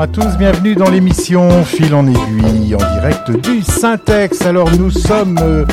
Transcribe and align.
À 0.00 0.06
tous, 0.06 0.38
bienvenue 0.38 0.74
dans 0.74 0.88
l'émission 0.88 1.62
Fil 1.62 1.94
en 1.94 2.06
aiguille 2.06 2.74
en 2.74 2.78
direct 2.94 3.30
du 3.32 3.60
Syntex. 3.60 4.40
Alors 4.46 4.70
nous 4.78 4.90
sommes 4.90 5.38
euh, 5.42 5.66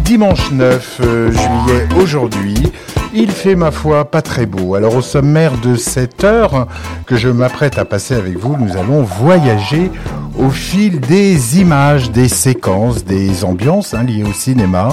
dimanche 0.00 0.52
9 0.52 1.00
euh, 1.00 1.30
juillet 1.32 1.88
aujourd'hui. 1.96 2.70
Il 3.14 3.30
fait 3.30 3.54
ma 3.54 3.70
foi 3.70 4.04
pas 4.04 4.20
très 4.20 4.44
beau. 4.44 4.74
Alors 4.74 4.96
au 4.96 5.00
sommaire 5.00 5.56
de 5.56 5.74
cette 5.76 6.22
heure 6.22 6.66
que 7.06 7.16
je 7.16 7.30
m'apprête 7.30 7.78
à 7.78 7.86
passer 7.86 8.14
avec 8.14 8.36
vous, 8.36 8.58
nous 8.58 8.76
allons 8.76 9.04
voyager 9.04 9.90
au 10.38 10.50
fil 10.50 11.00
des 11.00 11.58
images, 11.58 12.10
des 12.10 12.28
séquences, 12.28 13.06
des 13.06 13.42
ambiances 13.42 13.94
hein, 13.94 14.02
liées 14.02 14.24
au 14.24 14.34
cinéma, 14.34 14.90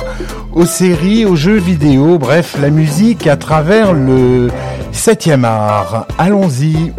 aux 0.53 0.65
séries, 0.65 1.25
aux 1.25 1.35
jeux 1.35 1.59
vidéo, 1.59 2.17
bref, 2.17 2.55
la 2.61 2.69
musique 2.69 3.27
à 3.27 3.35
travers 3.35 3.91
le 3.91 4.47
septième 4.93 5.43
art. 5.43 6.07
Allons-y. 6.17 6.93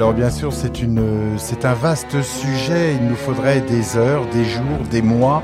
Alors 0.00 0.14
bien 0.14 0.30
sûr, 0.30 0.54
c'est 0.54 1.64
un 1.66 1.74
vaste 1.74 2.22
sujet. 2.22 2.94
Il 2.94 3.06
nous 3.06 3.16
faudrait 3.16 3.60
des 3.60 3.98
heures, 3.98 4.24
des 4.32 4.46
jours, 4.46 4.78
des 4.90 5.02
mois 5.02 5.42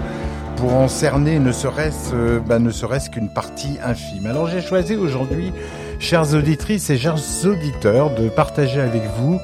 pour 0.57 0.73
en 0.73 0.89
cerner 0.89 1.39
ne 1.39 1.53
serait-ce, 1.53 2.15
euh, 2.15 2.41
bah, 2.41 2.59
ne 2.59 2.71
serait-ce 2.71 3.11
qu'une 3.11 3.29
partie 3.29 3.77
infime. 3.85 4.25
Alors 4.25 4.49
j'ai 4.49 4.63
choisi 4.63 4.97
aujourd'hui, 4.97 5.53
chères 5.99 6.33
auditrices 6.33 6.89
et 6.89 6.97
chers 6.97 7.19
auditeurs, 7.45 8.15
de 8.15 8.31
partager 8.31 8.81
avec 8.81 9.03
vous 9.19 9.39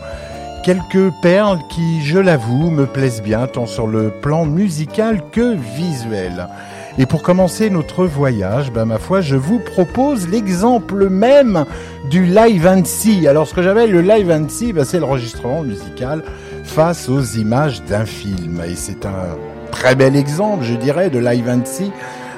quelques 0.64 1.12
perles 1.20 1.58
qui, 1.68 2.02
je 2.02 2.18
l'avoue, 2.18 2.70
me 2.70 2.86
plaisent 2.86 3.20
bien 3.20 3.46
tant 3.46 3.66
sur 3.66 3.86
le 3.86 4.08
plan 4.08 4.46
musical 4.46 5.20
que 5.30 5.54
visuel. 5.76 6.48
Et 6.98 7.06
pour 7.06 7.22
commencer 7.22 7.70
notre 7.70 8.04
voyage, 8.04 8.70
ben 8.70 8.84
ma 8.84 8.98
foi, 8.98 9.22
je 9.22 9.36
vous 9.36 9.58
propose 9.58 10.28
l'exemple 10.28 11.08
même 11.08 11.64
du 12.10 12.26
live 12.26 12.66
and 12.66 12.84
see. 12.84 13.26
Alors 13.26 13.48
ce 13.48 13.54
que 13.54 13.62
j'appelle 13.62 13.90
le 13.90 14.02
live 14.02 14.30
and 14.30 14.48
see, 14.48 14.72
ben, 14.72 14.84
c'est 14.84 15.00
l'enregistrement 15.00 15.62
musical 15.62 16.22
face 16.64 17.08
aux 17.08 17.22
images 17.22 17.82
d'un 17.84 18.04
film. 18.04 18.60
Et 18.66 18.74
c'est 18.74 19.06
un 19.06 19.38
très 19.70 19.94
bel 19.94 20.16
exemple, 20.16 20.64
je 20.64 20.74
dirais, 20.74 21.08
de 21.08 21.18
live 21.18 21.48
and 21.48 21.64
see 21.64 21.90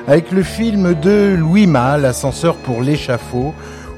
avec 0.07 0.31
le 0.31 0.43
film 0.43 0.95
de 0.95 1.35
Louis 1.37 1.67
Malle, 1.67 2.03
L'ascenseur 2.03 2.57
pour 2.57 2.83
l'échafaud, 2.83 3.55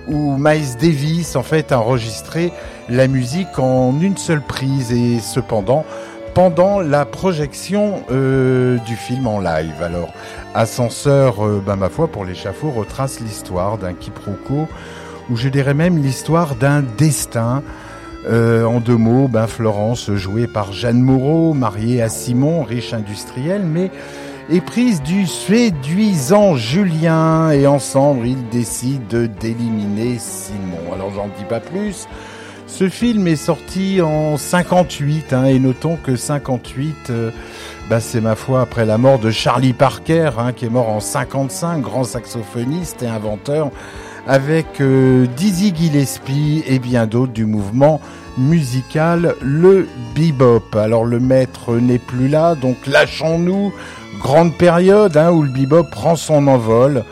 où 0.09 0.37
Miles 0.39 0.77
Davis 0.81 1.35
en 1.35 1.43
fait 1.43 1.73
a 1.73 1.81
enregistré 1.81 2.53
la 2.89 3.09
musique 3.09 3.59
en 3.59 4.01
une 4.01 4.17
seule 4.17 4.41
prise 4.41 4.93
et 4.93 5.19
cependant 5.19 5.85
pendant 6.37 6.81
la 6.83 7.07
projection 7.07 8.03
euh, 8.11 8.77
du 8.81 8.95
film 8.95 9.27
en 9.27 9.41
live. 9.41 9.83
Alors, 9.83 10.13
Ascenseur, 10.55 11.43
euh, 11.43 11.63
ben, 11.65 11.77
ma 11.77 11.89
foi, 11.89 12.09
pour 12.09 12.27
l'échafaud, 12.27 12.71
retrace 12.71 13.21
l'histoire 13.21 13.79
d'un 13.79 13.95
quiproquo, 13.95 14.69
ou 15.31 15.37
je 15.37 15.49
dirais 15.49 15.73
même 15.73 15.97
l'histoire 15.97 16.55
d'un 16.55 16.83
destin. 16.99 17.63
Euh, 18.29 18.67
en 18.67 18.81
deux 18.81 18.99
mots, 18.99 19.29
ben, 19.29 19.47
Florence, 19.47 20.13
jouée 20.13 20.47
par 20.47 20.75
Jeanne 20.75 21.01
Moreau, 21.01 21.55
mariée 21.55 22.03
à 22.03 22.11
Simon, 22.11 22.65
riche 22.65 22.93
industriel, 22.93 23.63
mais 23.65 23.91
éprise 24.51 25.01
du 25.01 25.27
séduisant 25.27 26.55
Julien, 26.55 27.51
et 27.51 27.67
ensemble, 27.67 28.27
ils 28.27 28.47
décident 28.51 29.27
d'éliminer 29.41 30.19
Simon. 30.19 30.93
Alors, 30.95 31.13
j'en 31.15 31.29
dis 31.29 31.47
pas 31.49 31.61
plus. 31.61 32.07
Ce 32.67 32.89
film 32.89 33.27
est 33.29 33.37
sorti 33.37 34.03
en 34.03 34.37
58, 34.37 35.33
hein, 35.33 35.45
et 35.45 35.59
notons 35.59 35.97
que 36.03 36.17
58, 36.17 36.97
euh, 37.11 37.31
bah, 37.89 38.01
c'est 38.01 38.21
ma 38.21 38.35
foi 38.35 38.61
après 38.61 38.85
la 38.85 38.99
mort 38.99 39.19
de 39.19 39.31
Charlie 39.31 39.73
Parker, 39.73 40.31
hein, 40.39 40.53
qui 40.53 40.67
est 40.67 40.71
mort 40.71 40.89
en 40.89 41.01
55, 41.01 41.81
grand 41.81 42.05
saxophoniste 42.05 43.03
et 43.03 43.07
inventeur, 43.07 43.71
avec 44.27 44.81
euh, 44.81 45.27
Dizzy 45.37 45.73
Gillespie 45.75 46.65
et 46.67 46.81
bien 46.81 47.07
d'autres 47.07 47.33
du 47.33 47.47
mouvement 47.47 48.01
musical 48.37 49.37
le 49.41 49.87
bebop. 50.15 50.77
Alors 50.77 51.05
le 51.05 51.21
maître 51.21 51.77
n'est 51.77 51.99
plus 51.99 52.29
là, 52.29 52.57
donc 52.57 52.87
lâchons-nous. 52.87 53.73
Grande 54.21 54.55
période 54.55 55.17
hein, 55.17 55.31
où 55.31 55.43
le 55.43 55.51
bebop 55.51 55.85
prend 55.91 56.17
son 56.17 56.49
envol. 56.49 57.05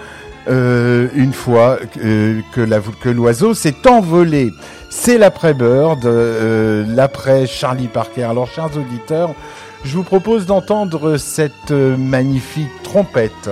Euh, 0.47 1.09
une 1.15 1.33
fois 1.33 1.79
que 1.95 3.09
l'oiseau 3.09 3.55
s'est 3.55 3.87
envolé. 3.87 4.53
C'est 4.97 5.19
l'après-Bird, 5.19 6.07
euh, 6.07 6.85
l'après 6.89 7.47
Charlie 7.47 7.89
Parker. 7.89 8.23
Alors, 8.23 8.47
chers 8.47 8.75
auditeurs, 8.75 9.35
je 9.85 9.97
vous 9.97 10.03
propose 10.03 10.47
d'entendre 10.47 11.19
cette 11.19 11.73
euh, 11.73 11.97
magnifique 11.99 12.71
trompette 12.83 13.51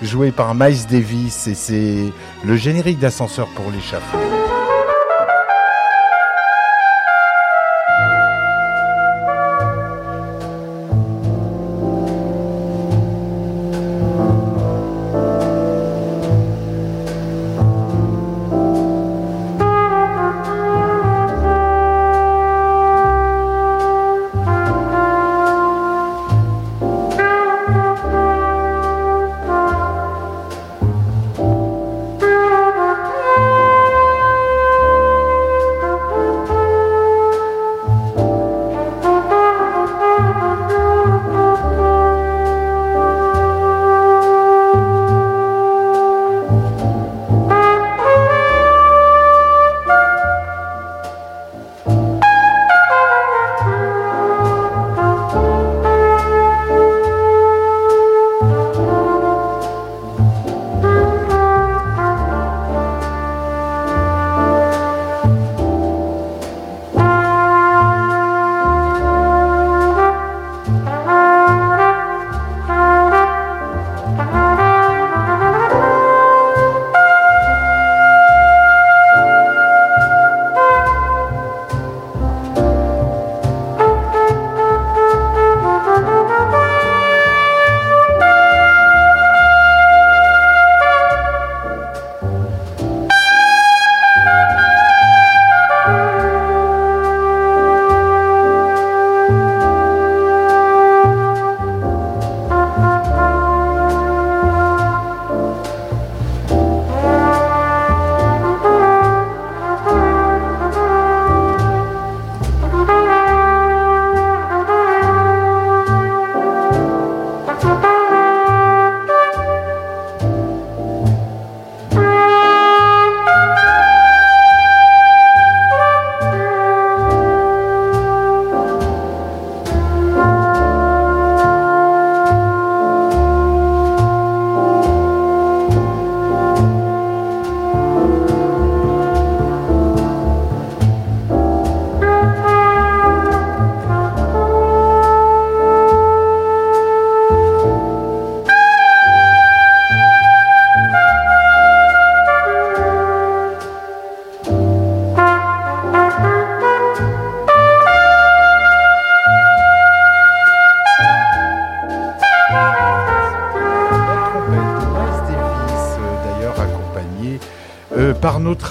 jouée 0.00 0.30
par 0.30 0.54
Miles 0.54 0.86
Davis 0.88 1.46
et 1.46 1.54
c'est 1.54 2.12
le 2.42 2.56
générique 2.56 3.00
d'ascenseur 3.00 3.48
pour 3.48 3.70
l'échafaud. 3.70 4.33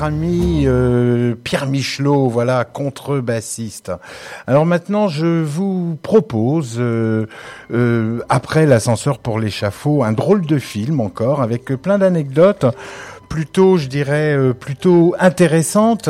Ami 0.01 0.63
euh, 0.66 1.36
Pierre 1.44 1.68
Michelot, 1.68 2.28
voilà, 2.30 2.66
contrebassiste. 2.66 3.92
Alors 4.48 4.66
maintenant, 4.66 5.07
je 5.07 5.44
vous 5.44 6.00
propose, 6.01 6.78
euh, 6.80 7.28
après 8.30 8.66
l'ascenseur 8.66 9.19
pour 9.19 9.40
l'échafaud, 9.40 10.04
un 10.04 10.13
drôle 10.13 10.45
de 10.45 10.57
film 10.57 11.00
encore, 11.00 11.42
avec 11.42 11.66
plein 11.66 12.00
d'anecdotes, 12.00 12.66
plutôt, 13.30 13.78
je 13.78 13.88
dirais, 13.88 14.38
plutôt 14.60 15.13
intéressantes. 15.19 16.10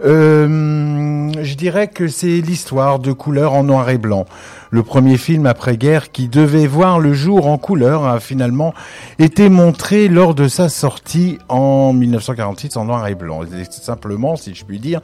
je 0.00 1.54
dirais 1.54 1.88
que 1.88 2.08
c'est 2.08 2.40
l'histoire 2.40 2.98
de 2.98 3.12
couleurs 3.12 3.52
en 3.52 3.62
noir 3.62 3.90
et 3.90 3.98
blanc 3.98 4.26
le 4.72 4.82
premier 4.82 5.18
film 5.18 5.44
après-guerre 5.44 6.10
qui 6.10 6.28
devait 6.28 6.66
voir 6.66 6.98
le 6.98 7.12
jour 7.12 7.46
en 7.46 7.58
couleur 7.58 8.06
a 8.06 8.20
finalement 8.20 8.72
été 9.18 9.50
montré 9.50 10.08
lors 10.08 10.34
de 10.34 10.48
sa 10.48 10.70
sortie 10.70 11.38
en 11.50 11.92
1946 11.92 12.78
en 12.78 12.86
noir 12.86 13.06
et 13.06 13.14
blanc. 13.14 13.42
C'est 13.70 13.84
simplement, 13.84 14.34
si 14.34 14.54
je 14.54 14.64
puis 14.64 14.78
dire, 14.78 15.02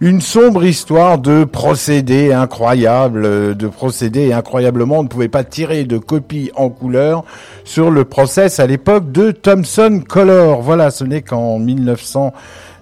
une 0.00 0.20
sombre 0.20 0.66
histoire 0.66 1.18
de 1.18 1.44
procédés 1.44 2.34
incroyables, 2.34 3.56
de 3.56 3.68
procédés 3.68 4.34
incroyablement 4.34 4.98
on 4.98 5.02
ne 5.04 5.08
pouvait 5.08 5.28
pas 5.28 5.44
tirer 5.44 5.84
de 5.84 5.96
copies 5.96 6.50
en 6.54 6.68
couleur 6.68 7.24
sur 7.64 7.90
le 7.90 8.04
process 8.04 8.60
à 8.60 8.66
l'époque 8.66 9.12
de 9.12 9.30
Thomson 9.30 10.02
Color. 10.06 10.60
Voilà, 10.60 10.90
ce 10.90 11.04
n'est 11.04 11.22
qu'en 11.22 11.58
1900 11.58 12.34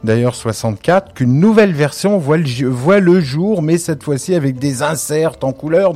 d'ailleurs 0.05 0.35
64, 0.35 1.15
qu'une 1.15 1.41
nouvelle 1.41 1.73
version 1.73 2.19
voit 2.19 2.37
le, 2.37 3.21
jour, 3.21 3.63
mais 3.63 3.79
cette 3.79 4.03
fois-ci 4.03 4.35
avec 4.35 4.59
des 4.59 4.83
inserts 4.83 5.37
en 5.43 5.53
couleur, 5.53 5.95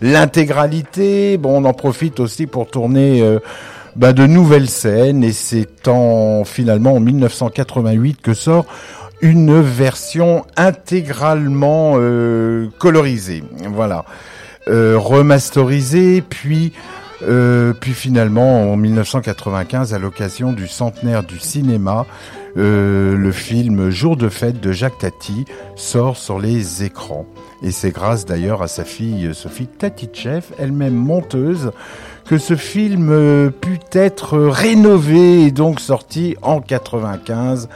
l'intégralité. 0.00 1.36
Bon, 1.36 1.62
on 1.62 1.64
en 1.64 1.72
profite 1.72 2.20
aussi 2.20 2.46
pour 2.46 2.68
tourner 2.68 3.22
euh, 3.22 3.38
bah, 3.96 4.12
de 4.12 4.26
nouvelles 4.26 4.68
scènes, 4.68 5.24
et 5.24 5.32
c'est 5.32 5.88
en 5.88 6.44
finalement 6.44 6.94
en 6.94 7.00
1988 7.00 8.20
que 8.20 8.34
sort 8.34 8.66
une 9.22 9.60
version 9.60 10.44
intégralement 10.56 11.94
euh, 11.96 12.68
colorisée. 12.78 13.42
Voilà. 13.72 14.04
Euh, 14.68 14.96
remasterisée, 14.98 16.22
puis 16.22 16.72
puis 17.80 17.94
finalement, 17.94 18.72
en 18.72 18.76
1995, 18.76 19.94
à 19.94 19.98
l'occasion 19.98 20.52
du 20.52 20.68
centenaire 20.68 21.22
du 21.22 21.38
cinéma, 21.38 22.04
euh, 22.56 23.16
le 23.16 23.32
film 23.32 23.90
Jour 23.90 24.16
de 24.16 24.28
fête 24.28 24.60
de 24.60 24.72
Jacques 24.72 24.98
Tati 24.98 25.44
sort 25.74 26.16
sur 26.16 26.38
les 26.38 26.84
écrans. 26.84 27.26
Et 27.62 27.70
c'est 27.70 27.90
grâce 27.90 28.24
d'ailleurs 28.24 28.62
à 28.62 28.68
sa 28.68 28.84
fille 28.84 29.30
Sophie 29.34 29.66
Tatichev, 29.66 30.44
elle-même 30.58 30.94
monteuse, 30.94 31.72
que 32.26 32.38
ce 32.38 32.56
film 32.56 33.10
euh, 33.10 33.50
put 33.50 33.80
être 33.92 34.38
rénové 34.38 35.44
et 35.44 35.50
donc 35.50 35.80
sorti 35.80 36.36
en 36.42 36.60
95 36.60 37.68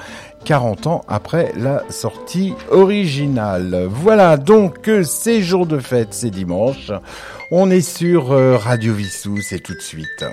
40 0.45 0.87
ans 0.87 1.05
après 1.09 1.53
la 1.57 1.85
sortie 1.91 2.55
originale. 2.71 3.87
Voilà 3.89 4.37
donc 4.37 4.81
que 4.81 5.03
ces 5.03 5.43
jours 5.43 5.67
de 5.67 5.79
fête, 5.79 6.09
c'est 6.13 6.31
dimanche. 6.31 6.91
On 7.53 7.71
est 7.71 7.81
sur 7.81 8.33
euh, 8.33 8.57
Radio 8.57 8.95
Vissou, 8.95 9.39
c'est 9.43 9.61
tout 9.61 9.75
de 9.75 9.81
suite. 9.81 10.25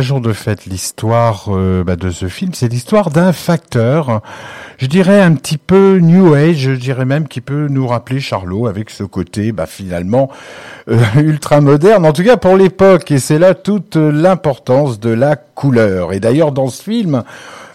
Jour 0.00 0.20
de 0.20 0.32
fête, 0.32 0.66
l'histoire 0.66 1.46
euh, 1.48 1.84
bah, 1.84 1.96
de 1.96 2.10
ce 2.10 2.28
film, 2.28 2.52
c'est 2.54 2.68
l'histoire 2.68 3.10
d'un 3.10 3.32
facteur, 3.32 4.20
je 4.78 4.86
dirais 4.86 5.20
un 5.20 5.34
petit 5.34 5.58
peu 5.58 5.98
New 5.98 6.34
Age, 6.34 6.56
je 6.56 6.72
dirais 6.72 7.04
même 7.04 7.28
qui 7.28 7.40
peut 7.40 7.68
nous 7.68 7.86
rappeler 7.86 8.20
Charlot 8.20 8.66
avec 8.66 8.90
ce 8.90 9.04
côté 9.04 9.52
bah, 9.52 9.66
finalement 9.66 10.30
euh, 10.88 10.98
ultra 11.16 11.60
moderne, 11.60 12.04
en 12.04 12.12
tout 12.12 12.24
cas 12.24 12.36
pour 12.36 12.56
l'époque, 12.56 13.10
et 13.10 13.18
c'est 13.18 13.38
là 13.38 13.54
toute 13.54 13.96
l'importance 13.96 15.00
de 15.00 15.10
la 15.10 15.36
couleur. 15.36 16.12
Et 16.12 16.20
d'ailleurs 16.20 16.52
dans 16.52 16.68
ce 16.68 16.82
film, 16.82 17.22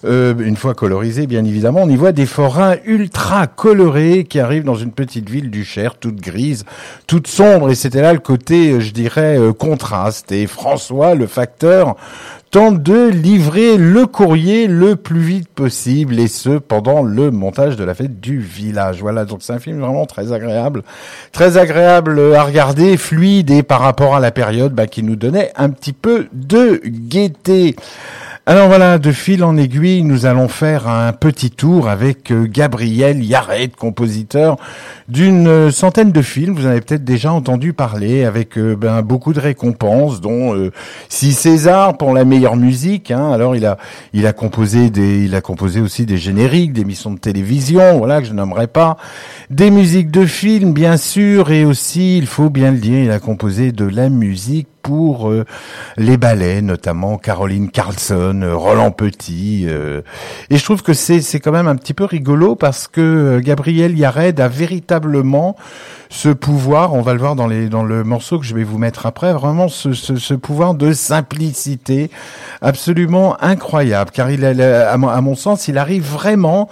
euh, 0.03 0.34
une 0.39 0.55
fois 0.55 0.74
colorisé, 0.74 1.27
bien 1.27 1.46
évidemment, 1.46 1.81
on 1.84 1.89
y 1.89 1.96
voit 1.96 2.12
des 2.12 2.25
forains 2.25 2.75
ultra 2.86 3.48
colorés 3.48 4.24
qui 4.24 4.39
arrivent 4.39 4.63
dans 4.63 4.75
une 4.75 4.91
petite 4.91 5.29
ville 5.29 5.51
du 5.51 5.63
Cher, 5.63 5.96
toute 5.96 6.20
grise, 6.20 6.65
toute 7.08 7.27
sombre. 7.27 7.70
Et 7.70 7.75
c'était 7.75 8.01
là 8.01 8.13
le 8.13 8.20
côté, 8.20 8.72
euh, 8.72 8.79
je 8.79 8.91
dirais, 8.91 9.38
euh, 9.38 9.53
contraste. 9.53 10.31
Et 10.31 10.48
François, 10.48 11.13
le 11.13 11.27
facteur, 11.27 11.96
tente 12.50 12.84
de 12.84 13.08
livrer 13.08 13.77
le 13.77 14.05
courrier 14.08 14.67
le 14.67 14.98
plus 14.98 15.22
vite 15.22 15.48
possible 15.48 16.20
et 16.20 16.27
ce 16.27 16.50
pendant 16.50 17.01
le 17.01 17.31
montage 17.31 17.77
de 17.77 17.84
la 17.84 17.93
fête 17.93 18.20
du 18.20 18.39
village. 18.39 19.00
Voilà, 19.01 19.24
donc 19.24 19.39
c'est 19.41 19.53
un 19.53 19.60
film 19.60 19.79
vraiment 19.79 20.05
très 20.05 20.34
agréable, 20.34 20.84
très 21.31 21.58
agréable 21.58 22.36
à 22.36 22.43
regarder, 22.43 22.98
fluide 22.98 23.51
et 23.51 23.63
par 23.63 23.79
rapport 23.79 24.15
à 24.15 24.20
la 24.20 24.31
période 24.31 24.74
bah, 24.74 24.88
qui 24.88 25.01
nous 25.01 25.15
donnait 25.15 25.51
un 25.55 25.70
petit 25.70 25.93
peu 25.93 26.27
de 26.34 26.81
gaieté. 26.86 27.75
Alors 28.48 28.69
voilà, 28.69 28.98
de 28.98 29.12
fil 29.12 29.43
en 29.43 29.55
aiguille, 29.55 30.01
nous 30.01 30.25
allons 30.25 30.48
faire 30.48 30.88
un 30.88 31.13
petit 31.13 31.51
tour 31.51 31.88
avec 31.88 32.31
euh, 32.31 32.48
Gabriel 32.50 33.24
Yared, 33.24 33.75
compositeur 33.75 34.57
d'une 35.07 35.48
euh, 35.48 35.69
centaine 35.69 36.12
de 36.12 36.24
films. 36.24 36.55
Vous 36.55 36.65
en 36.65 36.71
avez 36.71 36.81
peut-être 36.81 37.03
déjà 37.03 37.31
entendu 37.31 37.74
parler, 37.74 38.24
avec 38.24 38.57
euh, 38.57 38.75
ben, 38.75 39.03
beaucoup 39.03 39.33
de 39.33 39.39
récompenses, 39.39 40.21
dont 40.21 40.71
six 41.07 41.33
César 41.33 41.98
pour 42.00 42.15
la 42.15 42.25
meilleure 42.25 42.55
musique. 42.55 43.12
Hein. 43.12 43.31
Alors 43.31 43.55
il 43.55 43.63
a, 43.67 44.33
composé 44.33 44.89
des, 44.89 45.25
il 45.25 45.36
a 45.36 45.41
composé 45.41 45.79
aussi 45.79 46.07
des 46.07 46.17
génériques, 46.17 46.74
des 46.74 46.81
émissions 46.81 47.12
de 47.12 47.19
télévision, 47.19 48.00
voilà 48.00 48.21
que 48.21 48.27
je 48.27 48.33
n'aimerais 48.33 48.65
pas, 48.65 48.98
des 49.51 49.69
musiques 49.69 50.10
de 50.10 50.25
films 50.25 50.74
bien 50.74 50.98
sûr, 50.98 51.51
et 51.51 51.63
aussi, 51.63 52.17
il 52.17 52.25
faut 52.25 52.50
bien 52.50 52.71
le 52.71 52.79
dire, 52.79 53.03
il 53.03 53.12
a 53.12 53.19
composé 53.19 53.71
de 53.71 53.86
la 53.86 54.10
musique 54.10 54.67
pour 54.81 55.29
euh, 55.29 55.45
les 55.97 56.17
ballets, 56.17 56.61
notamment 56.61 57.17
Caroline 57.17 57.69
Carlson, 57.69 58.41
euh, 58.43 58.55
Roland 58.55 58.91
Petit. 58.91 59.65
Euh. 59.67 60.01
et 60.50 60.57
je 60.57 60.63
trouve 60.63 60.83
que 60.83 60.93
c'est 60.93 61.21
c'est 61.21 61.39
quand 61.39 61.51
même 61.51 61.67
un 61.67 61.75
petit 61.75 61.93
peu 61.93 62.05
rigolo 62.05 62.55
parce 62.55 62.88
que 62.88 63.39
Gabriel 63.39 63.97
Yared 63.97 64.39
a 64.39 64.47
véritablement 64.47 65.55
ce 66.11 66.27
pouvoir, 66.27 66.93
on 66.93 67.01
va 67.01 67.13
le 67.13 67.19
voir 67.19 67.37
dans, 67.37 67.47
les, 67.47 67.69
dans 67.69 67.83
le 67.83 68.03
morceau 68.03 68.37
que 68.37 68.45
je 68.45 68.53
vais 68.53 68.65
vous 68.65 68.77
mettre 68.77 69.05
après, 69.05 69.31
vraiment 69.31 69.69
ce, 69.69 69.93
ce, 69.93 70.17
ce 70.17 70.33
pouvoir 70.33 70.73
de 70.73 70.91
simplicité 70.91 72.11
absolument 72.61 73.41
incroyable, 73.41 74.11
car 74.11 74.29
il 74.29 74.43
a, 74.43 74.91
à, 74.91 74.97
mon, 74.97 75.35
sens, 75.35 75.69
il 75.69 75.77
arrive 75.77 76.03
vraiment, 76.03 76.67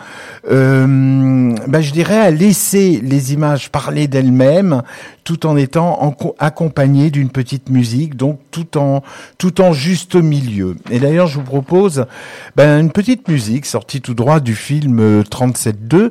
euh, 0.52 1.56
ben 1.68 1.80
je 1.80 1.92
dirais, 1.94 2.20
à 2.20 2.32
laisser 2.32 3.00
les 3.02 3.32
images 3.34 3.72
parler 3.72 4.10
d'elles-mêmes, 4.10 4.84
tout 5.24 5.46
en 5.46 5.56
étant 5.56 6.16
accompagné 6.40 7.10
d'une 7.12 7.30
petite 7.30 7.70
musique 7.70 8.18
donc 8.18 8.40
tout 8.50 8.78
en 8.78 9.04
tout 9.38 9.62
en 9.62 9.74
juste 9.74 10.16
milieu. 10.16 10.76
Et 10.90 11.00
d'ailleurs, 11.00 11.28
je 11.28 11.38
vous 11.38 11.44
propose 11.44 12.08
ben, 12.56 12.82
une 12.82 12.92
petite 12.92 13.28
musique 13.28 13.68
sortie 13.68 14.02
tout 14.02 14.16
droit 14.16 14.40
du 14.40 14.56
film 14.56 15.22
37.2 15.22 16.10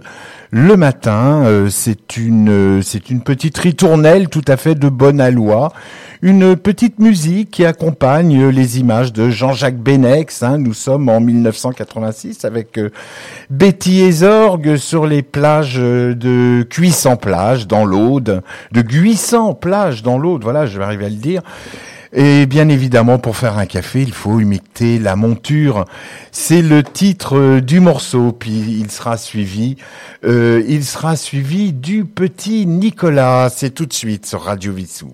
le 0.51 0.77
matin. 0.77 1.43
Euh, 1.45 1.69
c'est 1.69 2.17
une, 2.17 2.49
euh, 2.49 2.83
c'est 2.83 3.11
une 3.11 3.18
petite 3.21 3.59
ritournelle 3.59 4.29
tout 4.29 4.45
à 4.49 4.57
fait 4.57 4.75
de 4.75 4.89
bonne 4.89 5.21
aloi. 5.21 5.73
Une 6.21 6.57
petite 6.57 6.99
musique 6.99 7.51
qui 7.53 7.65
accompagne 7.65 8.49
les 8.49 8.81
images 8.81 9.13
de 9.13 9.31
Jean-Jacques 9.31 9.79
Benex. 9.79 10.43
Hein. 10.43 10.59
Nous 10.59 10.75
sommes 10.75 11.09
en 11.09 11.21
1986 11.21 12.45
avec 12.45 12.77
euh, 12.77 12.91
Betty 13.51 14.01
Ezorgue 14.01 14.77
sur 14.77 15.07
les 15.07 15.23
plages 15.23 15.77
de 15.77 16.67
Cuissan-Plage 16.69 17.69
dans 17.69 17.85
l'Aude, 17.85 18.43
de 18.73 18.83
Guissan-Plage 18.83 20.03
dans 20.03 20.19
l'Aude. 20.19 20.43
Voilà, 20.43 20.67
je 20.67 20.77
vais 20.79 20.85
arriver 20.85 21.07
à 21.07 21.11
le 21.11 21.15
dire. 21.15 21.43
Et 22.13 22.47
bien 22.47 22.69
évidemment, 22.69 23.19
pour 23.19 23.37
faire 23.37 23.59
un 23.59 23.67
café, 23.67 24.03
il 24.03 24.13
faut 24.13 24.41
imiter 24.41 24.99
la 24.99 25.17
monture. 25.17 25.85
C'est 26.33 26.63
le 26.63 26.83
titre 26.83 27.39
euh, 27.39 27.61
du 27.61 27.81
morceau, 27.81 28.33
puis 28.33 28.79
il 28.81 28.91
sera 28.91 29.17
suivi, 29.17 29.77
euh, 30.25 30.63
il 30.67 30.85
sera 30.85 31.17
suivi 31.17 31.73
du 31.73 32.05
petit 32.05 32.67
Nicolas. 32.67 33.51
C'est 33.55 33.71
tout 33.71 33.87
de 33.87 33.93
suite 33.93 34.27
sur 34.27 34.43
Radio 34.43 34.73
Vissou. 34.73 35.13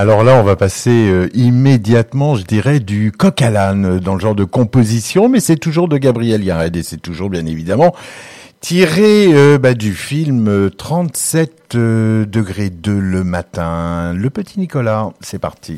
Alors 0.00 0.24
là, 0.24 0.36
on 0.36 0.42
va 0.42 0.56
passer 0.56 1.10
euh, 1.10 1.28
immédiatement, 1.34 2.34
je 2.34 2.44
dirais, 2.44 2.80
du 2.80 3.12
coq 3.12 3.42
à 3.42 3.50
l'âne 3.50 3.98
dans 3.98 4.14
le 4.14 4.20
genre 4.20 4.34
de 4.34 4.44
composition, 4.44 5.28
mais 5.28 5.40
c'est 5.40 5.58
toujours 5.58 5.88
de 5.88 5.98
Gabriel 5.98 6.42
Yared 6.42 6.74
et 6.74 6.82
c'est 6.82 7.02
toujours 7.02 7.28
bien 7.28 7.44
évidemment 7.44 7.94
tiré 8.60 9.26
euh, 9.34 9.58
bah, 9.58 9.74
du 9.74 9.92
film 9.92 10.70
37 10.70 11.74
euh, 11.74 12.24
degrés 12.24 12.70
2 12.70 12.98
le 12.98 13.24
matin. 13.24 14.14
Le 14.14 14.30
petit 14.30 14.58
Nicolas, 14.58 15.10
c'est 15.20 15.38
parti. 15.38 15.76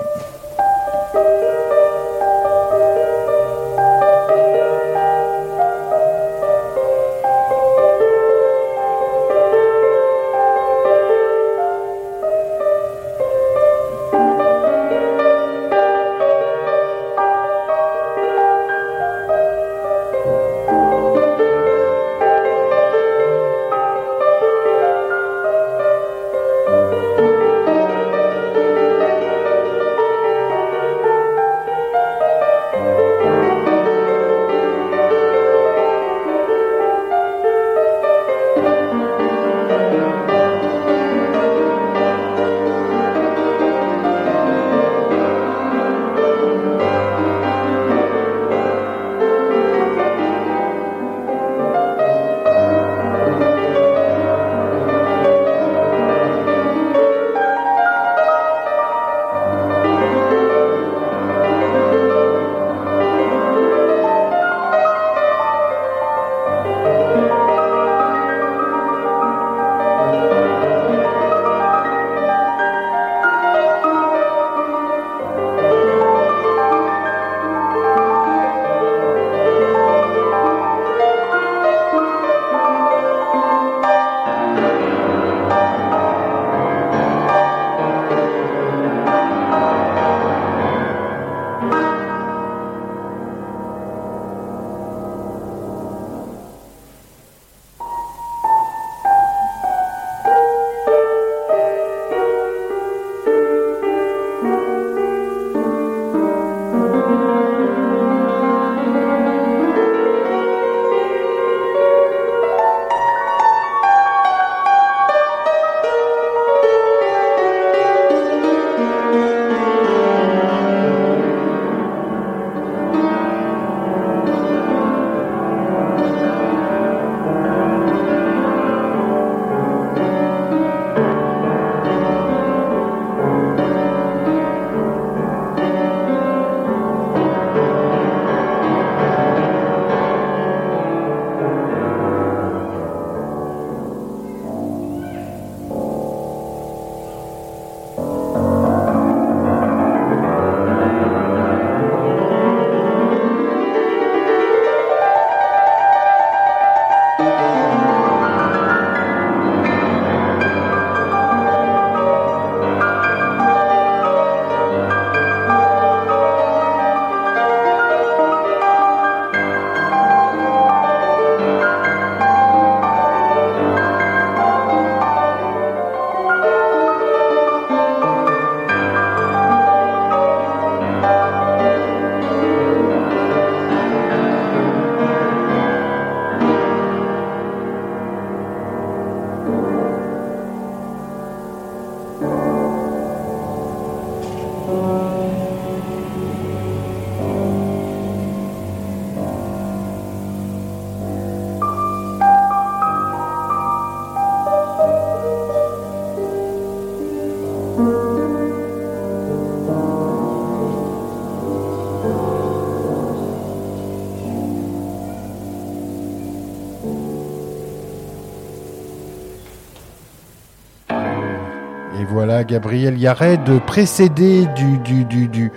Gabriel 222.45 222.99
Yared, 222.99 223.61
précédé 223.67 224.47
du, 224.57 224.78
du, 224.78 225.05
du, 225.05 225.28
du, 225.28 225.52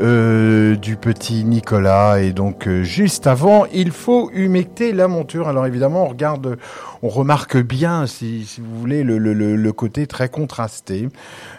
euh, 0.00 0.76
du 0.76 0.96
petit 0.96 1.44
Nicolas. 1.44 2.20
Et 2.20 2.32
donc, 2.32 2.68
euh, 2.68 2.82
juste 2.82 3.26
avant, 3.26 3.66
il 3.72 3.90
faut 3.90 4.30
humecter 4.32 4.92
la 4.92 5.08
monture. 5.08 5.48
Alors 5.48 5.66
évidemment, 5.66 6.04
on 6.04 6.08
regarde, 6.08 6.58
on 7.02 7.08
remarque 7.08 7.56
bien, 7.56 8.06
si, 8.06 8.46
vous 8.58 8.78
voulez, 8.78 9.02
le, 9.02 9.18
le, 9.18 9.32
le 9.32 9.72
côté 9.72 10.06
très 10.06 10.28
contrasté. 10.28 11.08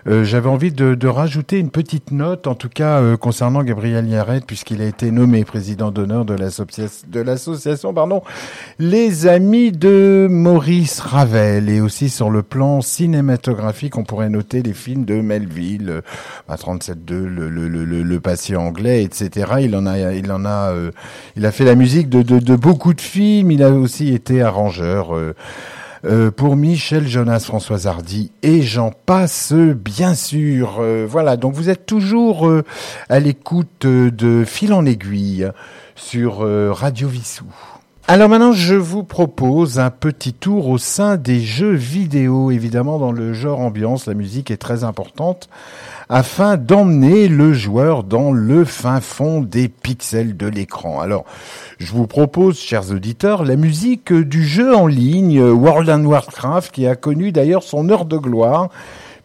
Euh, 0.08 0.24
j'avais 0.24 0.50
envie 0.50 0.72
de, 0.72 0.96
de, 0.96 1.08
rajouter 1.08 1.60
une 1.60 1.72
petite 1.72 2.12
note, 2.12 2.48
en 2.48 2.56
tout 2.56 2.70
cas 2.70 3.02
euh, 3.02 3.18
concernant 3.18 3.64
Gabriel 3.64 4.08
Yared, 4.08 4.46
puisqu'il 4.46 4.82
a 4.82 4.86
été 4.86 5.12
nommé 5.12 5.44
président 5.44 5.92
d'honneur 5.92 6.26
de 6.26 6.34
l'association, 6.34 7.94
les 8.80 9.28
Amis 9.28 9.72
de 9.72 10.28
Maurice 10.30 11.00
Ravel, 11.00 11.70
et 11.70 11.82
aussi 11.82 12.10
sur 12.10 12.30
le 12.30 12.44
plan 12.44 12.82
cinématographique, 12.82 13.98
on 13.98 14.04
pourrait 14.04 14.30
noter 14.30 14.62
les 14.62 14.74
films 14.74 15.06
de 15.06 15.22
Melville, 15.22 15.90
euh, 15.90 16.02
bah, 16.48 16.56
37.2, 16.56 17.14
le, 17.14 17.50
le, 17.50 17.68
le, 17.68 17.84
le, 17.84 18.20
patient 18.20 18.62
anglais, 18.62 19.04
etc. 19.04 19.52
Il 19.62 19.76
en 19.76 19.86
a, 19.86 20.14
il 20.14 20.32
en 20.32 20.46
a, 20.46 20.72
euh, 20.72 20.92
il 21.36 21.46
a 21.46 21.52
fait 21.52 21.66
la 21.66 21.76
musique 21.76 22.10
de, 22.10 22.22
de, 22.22 22.40
de, 22.40 22.56
beaucoup 22.56 22.94
de 22.94 23.02
films. 23.02 23.52
Il 23.52 23.64
a 23.64 23.72
aussi 23.72 24.14
été 24.14 24.42
arrangeur. 24.42 25.14
Euh, 26.06 26.32
pour 26.32 26.56
Michel 26.56 27.08
Jonas, 27.08 27.42
Françoise 27.42 27.86
Hardy 27.86 28.32
et 28.42 28.62
j'en 28.62 28.92
passe 28.92 29.52
bien 29.54 30.14
sûr. 30.16 30.78
Euh, 30.80 31.06
voilà, 31.08 31.36
donc 31.36 31.54
vous 31.54 31.70
êtes 31.70 31.86
toujours 31.86 32.48
euh, 32.48 32.64
à 33.10 33.20
l'écoute 33.20 33.86
de 33.86 34.44
Fil 34.46 34.74
en 34.74 34.86
aiguille 34.86 35.50
sur 35.96 36.40
Radio 36.72 37.10
Vissou. 37.10 37.46
Alors 38.12 38.28
maintenant, 38.28 38.54
je 38.54 38.74
vous 38.74 39.04
propose 39.04 39.78
un 39.78 39.92
petit 39.92 40.34
tour 40.34 40.68
au 40.68 40.80
sein 40.80 41.16
des 41.16 41.42
jeux 41.42 41.76
vidéo. 41.76 42.50
Évidemment, 42.50 42.98
dans 42.98 43.12
le 43.12 43.34
genre 43.34 43.60
ambiance, 43.60 44.08
la 44.08 44.16
musique 44.16 44.50
est 44.50 44.58
très 44.58 44.84
importante 44.84 45.48
afin 46.10 46.58
d'emmener 46.58 47.28
le 47.28 47.54
joueur 47.54 48.04
dans 48.04 48.32
le 48.32 48.66
fin 48.66 49.00
fond 49.00 49.42
des 49.42 49.68
pixels 49.70 50.36
de 50.36 50.48
l'écran. 50.48 51.02
Alors, 51.02 51.24
je 51.78 51.92
vous 51.92 52.08
propose, 52.08 52.58
chers 52.58 52.90
auditeurs, 52.90 53.44
la 53.46 53.56
musique 53.56 54.12
du 54.12 54.44
jeu 54.44 54.76
en 54.76 54.88
ligne 54.88 55.40
World 55.40 55.88
of 55.90 56.04
Warcraft 56.04 56.74
qui 56.74 56.88
a 56.88 56.96
connu 56.96 57.32
d'ailleurs 57.32 57.62
son 57.62 57.90
heure 57.90 58.06
de 58.06 58.18
gloire 58.18 58.70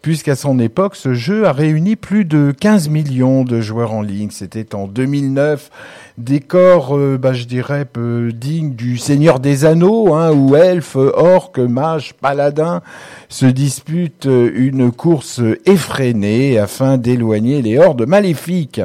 puisqu'à 0.05 0.35
son 0.35 0.59
époque, 0.59 0.95
ce 0.95 1.15
jeu 1.15 1.47
a 1.47 1.51
réuni 1.51 1.95
plus 1.95 2.25
de 2.25 2.53
15 2.61 2.89
millions 2.89 3.43
de 3.43 3.59
joueurs 3.59 3.91
en 3.91 4.03
ligne. 4.03 4.29
C'était 4.29 4.75
en 4.75 4.85
2009 4.87 5.71
décor, 6.17 6.95
euh, 6.97 7.17
bah, 7.17 7.33
je 7.33 7.45
dirais, 7.45 7.85
euh, 7.97 8.31
digne 8.31 8.73
du 8.73 8.97
Seigneur 8.97 9.39
des 9.39 9.65
Anneaux, 9.65 10.13
hein, 10.13 10.31
où 10.31 10.55
elfes, 10.55 10.95
orques, 10.95 11.59
mages, 11.59 12.13
paladins 12.13 12.81
se 13.27 13.45
disputent 13.45 14.27
euh, 14.27 14.49
une 14.55 14.91
course 14.91 15.41
effrénée 15.65 16.57
afin 16.57 16.97
d'éloigner 16.97 17.61
les 17.61 17.77
hordes 17.77 18.07
maléfiques. 18.07 18.81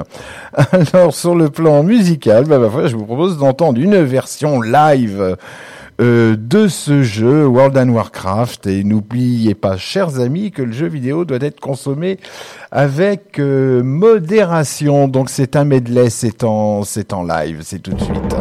Alors, 0.92 1.14
sur 1.14 1.34
le 1.34 1.50
plan 1.50 1.82
musical, 1.82 2.46
bah, 2.46 2.58
je 2.86 2.96
vous 2.96 3.06
propose 3.06 3.38
d'entendre 3.38 3.80
une 3.80 4.02
version 4.02 4.60
live 4.60 5.36
euh, 6.00 6.36
de 6.38 6.66
ce 6.68 7.02
jeu 7.02 7.46
World 7.46 7.76
of 7.76 7.88
Warcraft. 7.88 8.66
Et 8.66 8.84
n'oubliez 8.84 9.54
pas, 9.54 9.76
chers 9.76 10.18
amis, 10.20 10.50
que 10.50 10.62
le 10.62 10.72
jeu 10.72 10.86
vidéo 10.86 11.24
doit 11.24 11.38
être 11.40 11.60
consommé 11.60 12.18
avec 12.70 13.38
euh, 13.38 13.82
modération. 13.82 15.08
Donc 15.08 15.30
c'est 15.30 15.56
un 15.56 15.64
medley, 15.64 16.10
c'est 16.10 16.44
en, 16.44 16.84
c'est 16.84 17.12
en 17.12 17.22
live, 17.22 17.60
c'est 17.62 17.80
tout 17.80 17.92
de 17.92 18.00
suite. 18.00 18.34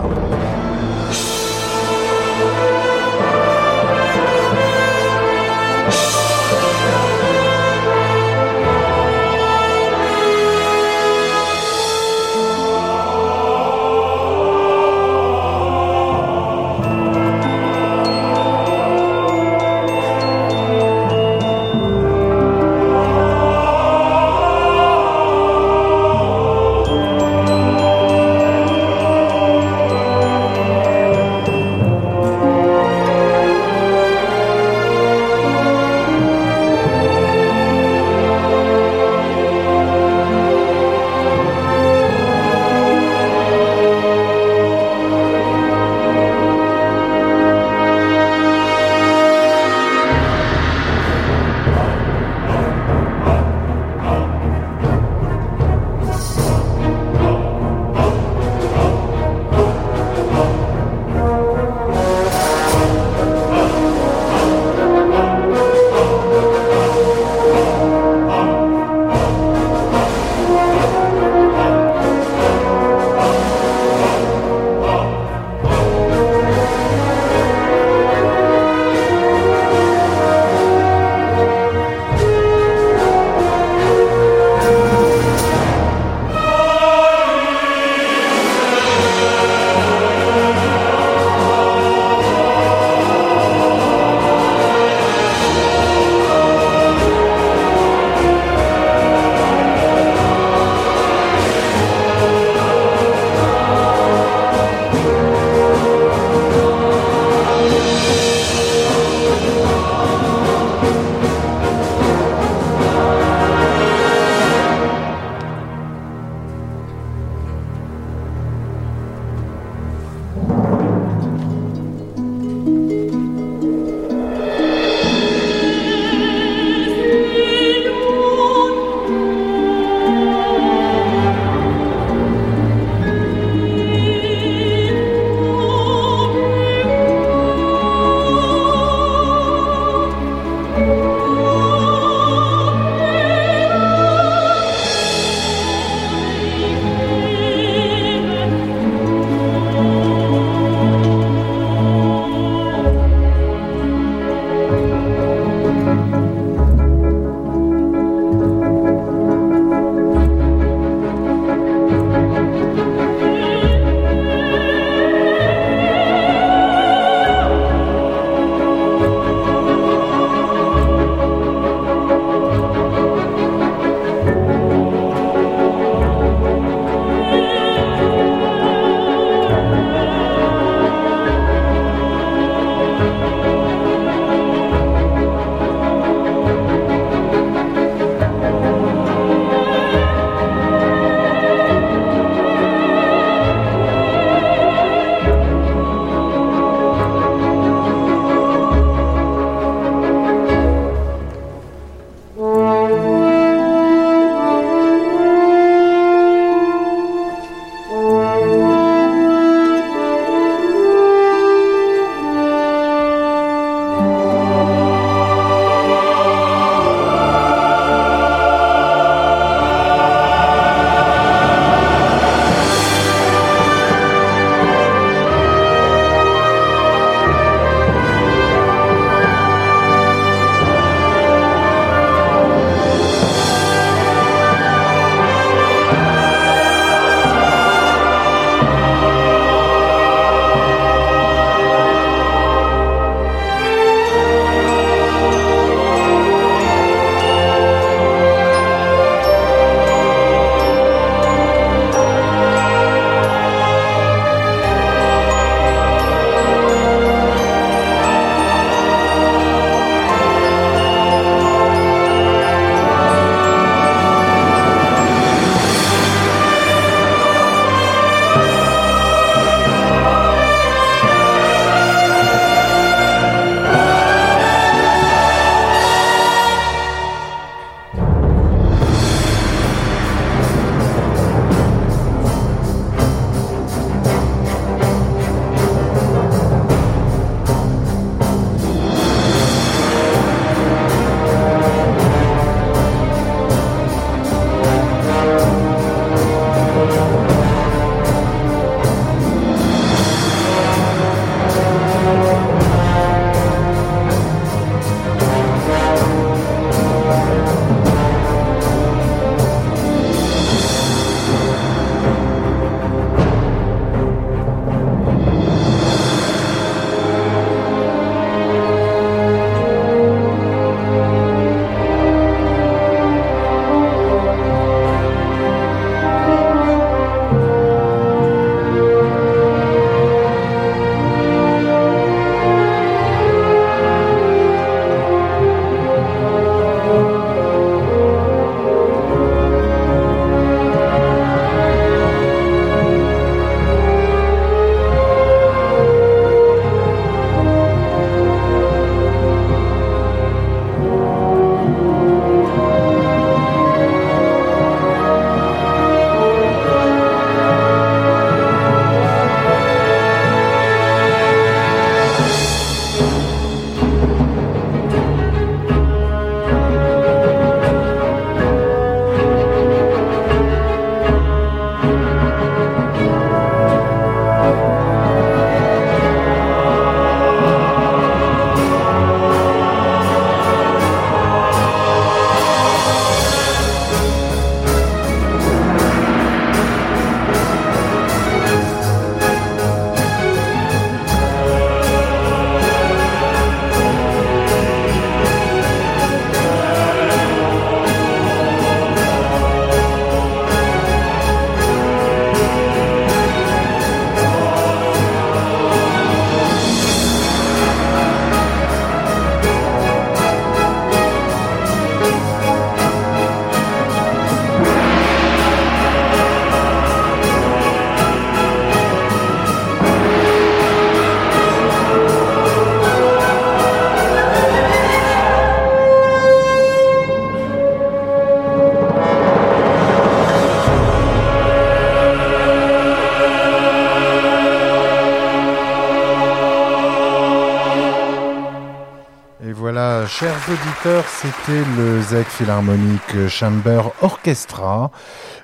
Chers 440.20 440.50
auditeurs, 440.50 441.06
c'était 441.08 441.64
le 441.78 442.02
ZEC 442.02 442.28
Philharmonic 442.28 443.30
Chamber 443.30 443.84
Orchestra 444.02 444.92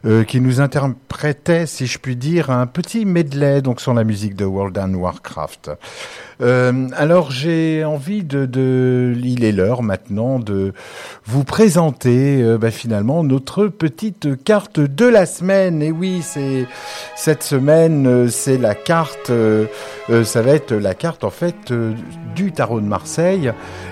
euh, 0.04 0.26
qui 0.26 0.42
nous 0.42 0.60
interprétait, 0.60 1.66
si 1.66 1.88
je 1.88 1.98
puis 1.98 2.18
dire, 2.18 2.50
un 2.50 2.68
petit 2.68 3.06
medley 3.06 3.62
donc 3.62 3.80
sur 3.80 3.94
la 3.94 4.04
musique 4.04 4.36
de 4.36 4.44
World 4.44 4.78
and 4.78 4.96
Warcraft. 4.96 5.72
Euh, 6.42 6.88
alors 6.96 7.32
j'ai 7.32 7.86
envie 7.86 8.24
de, 8.24 8.46
de, 8.46 9.14
il 9.24 9.44
est 9.44 9.52
l'heure 9.52 9.84
maintenant 9.84 10.40
de 10.40 10.74
vous 11.28 11.44
présenter 11.44 12.42
euh, 12.42 12.58
bah, 12.58 12.70
finalement 12.72 13.24
notre 13.24 13.68
petite 13.68 14.44
carte 14.44 14.80
de 14.80 15.06
la 15.06 15.26
semaine. 15.26 15.82
Et 15.82 15.92
oui, 15.92 16.22
c'est 16.22 16.68
cette 17.16 17.44
semaine, 17.44 18.06
euh, 18.06 18.28
c'est 18.28 18.58
la 18.58 18.76
carte, 18.76 19.30
euh, 19.32 19.66
ça 20.24 20.42
va 20.42 20.52
être 20.52 20.74
la 20.74 20.94
carte 20.94 21.24
en 21.24 21.32
fait 21.32 21.74
du 22.36 22.52
tarot 22.52 22.80
de 22.80 22.86
Marseille. 22.86 23.52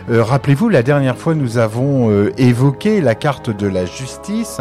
Rappelez-vous, 0.10 0.69
la 0.69 0.84
dernière 0.84 1.17
fois 1.17 1.34
nous 1.34 1.58
avons 1.58 2.12
évoqué 2.38 3.01
la 3.01 3.15
carte 3.15 3.49
de 3.49 3.67
la 3.67 3.86
justice. 3.86 4.60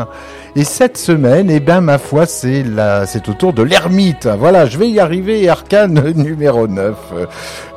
Et 0.55 0.65
cette 0.65 0.97
semaine, 0.97 1.51
eh 1.51 1.61
ben 1.61 1.81
ma 1.81 1.99
foi, 1.99 2.27
c'est 2.27 2.63
la, 2.63 3.07
c'est 3.07 3.29
au 3.29 3.35
tour 3.35 3.53
de 3.53 3.63
l'ermite. 3.63 4.27
Voilà, 4.39 4.67
je 4.67 4.79
vais 4.79 4.89
y 4.89 5.01
arriver. 5.01 5.49
Arcane 5.49 6.13
numéro 6.17 6.69
9 6.69 6.97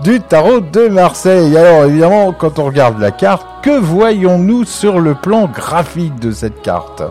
du 0.04 0.22
tarot 0.22 0.60
de 0.60 0.88
Marseille. 0.88 1.58
Alors 1.58 1.86
évidemment, 1.86 2.34
quand 2.34 2.60
on 2.60 2.66
regarde 2.66 3.00
la 3.00 3.12
carte, 3.12 3.46
que 3.64 3.78
voyons-nous 3.78 4.66
sur 4.66 5.00
le 5.00 5.16
plan 5.16 5.48
graphique 5.48 6.20
de 6.20 6.32
cette 6.32 6.62
carte? 6.62 7.04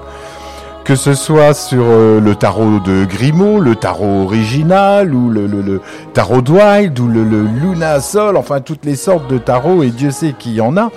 Que 0.84 0.96
ce 0.96 1.14
soit 1.14 1.54
sur 1.54 1.84
euh, 1.86 2.20
le 2.20 2.34
tarot 2.34 2.78
de 2.78 3.06
Grimaud, 3.06 3.58
le 3.58 3.74
tarot 3.74 4.24
original, 4.24 5.14
ou 5.14 5.30
le, 5.30 5.80
tarot 6.12 6.42
de 6.42 6.52
Wild, 6.52 6.98
ou 7.00 7.08
le, 7.08 7.24
Luna 7.24 8.00
Sol, 8.00 8.36
enfin 8.36 8.60
toutes 8.60 8.84
les 8.84 8.96
sortes 8.96 9.26
de 9.28 9.38
tarots, 9.38 9.82
et 9.82 9.90
Dieu 9.90 10.10
sait 10.10 10.34
qu'il 10.38 10.52
y 10.52 10.60
en 10.60 10.76
a, 10.76 10.90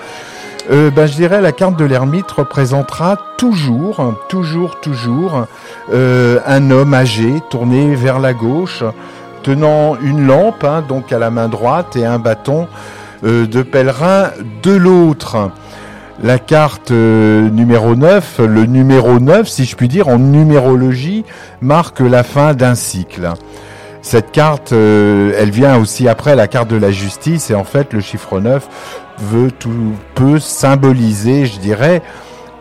euh, 0.69 0.91
ben, 0.91 1.05
je 1.05 1.13
dirais 1.13 1.39
la 1.39 1.53
carte 1.53 1.77
de 1.77 1.85
l'ermite 1.85 2.29
représentera 2.29 3.17
toujours, 3.37 4.13
toujours, 4.27 4.81
toujours 4.81 5.45
euh, 5.93 6.39
un 6.45 6.69
homme 6.71 6.93
âgé 6.93 7.41
tourné 7.49 7.95
vers 7.95 8.19
la 8.19 8.33
gauche, 8.33 8.83
tenant 9.47 9.95
une 10.01 10.27
lampe, 10.27 10.65
hein, 10.65 10.83
donc 10.85 11.13
à 11.13 11.19
la 11.19 11.29
main 11.29 11.47
droite, 11.47 11.95
et 11.95 12.05
un 12.05 12.19
bâton 12.19 12.67
euh, 13.23 13.47
de 13.47 13.61
pèlerin 13.61 14.31
de 14.61 14.71
l'autre. 14.71 15.51
La 16.21 16.37
carte 16.37 16.91
euh, 16.91 17.49
numéro 17.49 17.95
9, 17.95 18.39
le 18.39 18.65
numéro 18.65 19.21
9, 19.21 19.47
si 19.47 19.63
je 19.63 19.77
puis 19.77 19.87
dire, 19.87 20.09
en 20.09 20.17
numérologie, 20.19 21.23
marque 21.61 22.01
la 22.01 22.23
fin 22.23 22.55
d'un 22.55 22.75
cycle. 22.75 23.29
Cette 24.01 24.33
carte, 24.33 24.73
euh, 24.73 25.31
elle 25.39 25.51
vient 25.51 25.77
aussi 25.79 26.09
après 26.09 26.35
la 26.35 26.49
carte 26.49 26.69
de 26.69 26.75
la 26.75 26.91
justice, 26.91 27.49
et 27.49 27.55
en 27.55 27.63
fait, 27.63 27.93
le 27.93 28.01
chiffre 28.01 28.41
9 28.41 28.67
veut 29.17 29.51
tout, 29.51 29.93
peut 30.13 30.39
symboliser, 30.39 31.45
je 31.45 31.59
dirais, 31.59 32.01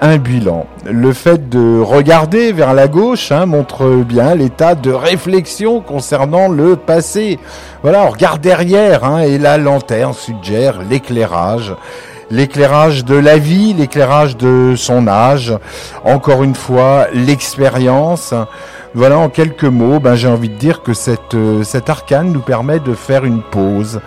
un 0.00 0.18
bilan. 0.18 0.66
Le 0.84 1.12
fait 1.12 1.48
de 1.48 1.80
regarder 1.80 2.52
vers 2.52 2.74
la 2.74 2.88
gauche 2.88 3.32
hein, 3.32 3.46
montre 3.46 3.86
bien 4.04 4.34
l'état 4.34 4.74
de 4.74 4.90
réflexion 4.90 5.80
concernant 5.80 6.48
le 6.48 6.76
passé. 6.76 7.38
Voilà, 7.82 8.04
on 8.04 8.10
regarde 8.10 8.40
derrière 8.40 9.04
hein, 9.04 9.20
et 9.20 9.38
la 9.38 9.58
lanterne 9.58 10.14
suggère 10.14 10.80
l'éclairage. 10.88 11.74
L'éclairage 12.30 13.04
de 13.04 13.14
la 13.14 13.38
vie, 13.38 13.72
l'éclairage 13.72 14.36
de 14.36 14.74
son 14.76 15.06
âge, 15.06 15.54
encore 16.04 16.42
une 16.42 16.56
fois 16.56 17.06
l'expérience. 17.12 18.34
Voilà, 18.94 19.18
en 19.18 19.28
quelques 19.28 19.64
mots, 19.64 20.00
ben, 20.00 20.14
j'ai 20.14 20.26
envie 20.26 20.48
de 20.48 20.56
dire 20.56 20.82
que 20.82 20.94
cette, 20.94 21.34
euh, 21.34 21.62
cet 21.62 21.90
arcane 21.90 22.32
nous 22.32 22.40
permet 22.40 22.80
de 22.80 22.94
faire 22.94 23.24
une 23.24 23.42
pause 23.42 24.00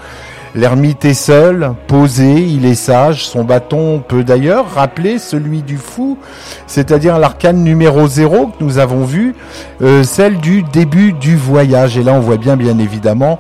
L'ermite 0.55 1.05
est 1.05 1.13
seul, 1.13 1.73
posé, 1.87 2.41
il 2.41 2.65
est 2.65 2.75
sage. 2.75 3.27
Son 3.27 3.43
bâton 3.43 4.03
peut 4.05 4.23
d'ailleurs 4.23 4.73
rappeler 4.73 5.19
celui 5.19 5.61
du 5.61 5.77
fou, 5.77 6.17
c'est-à-dire 6.65 7.19
l'arcane 7.19 7.63
numéro 7.63 8.07
0 8.07 8.47
que 8.47 8.63
nous 8.63 8.79
avons 8.79 9.05
vu, 9.05 9.35
euh, 9.81 10.03
celle 10.03 10.37
du 10.37 10.63
début 10.63 11.13
du 11.13 11.35
voyage. 11.35 11.97
Et 11.97 12.03
là, 12.03 12.13
on 12.13 12.19
voit 12.19 12.37
bien, 12.37 12.57
bien 12.57 12.79
évidemment, 12.79 13.39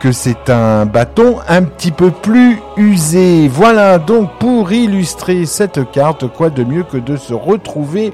que 0.00 0.12
c'est 0.12 0.50
un 0.50 0.84
bâton 0.86 1.36
un 1.48 1.62
petit 1.62 1.92
peu 1.92 2.10
plus 2.10 2.58
usé. 2.76 3.48
Voilà 3.48 3.98
donc 3.98 4.30
pour 4.38 4.72
illustrer 4.72 5.46
cette 5.46 5.90
carte, 5.92 6.26
quoi 6.28 6.50
de 6.50 6.64
mieux 6.64 6.84
que 6.84 6.98
de 6.98 7.16
se 7.16 7.34
retrouver 7.34 8.12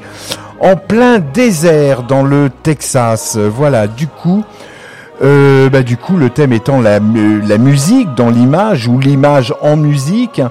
en 0.61 0.77
plein 0.77 1.19
désert 1.19 2.03
dans 2.03 2.23
le 2.23 2.51
Texas. 2.63 3.37
Voilà, 3.37 3.87
du 3.87 4.07
coup, 4.07 4.45
euh, 5.23 5.69
bah, 5.71 5.83
du 5.83 5.97
coup, 5.97 6.17
le 6.17 6.31
thème 6.31 6.53
étant 6.53 6.81
la, 6.81 7.01
musique 7.01 8.15
dans 8.15 8.31
l'image 8.31 8.89
ou 8.89 8.99
l'image 8.99 9.55
en 9.61 9.77
musique. 9.77 10.43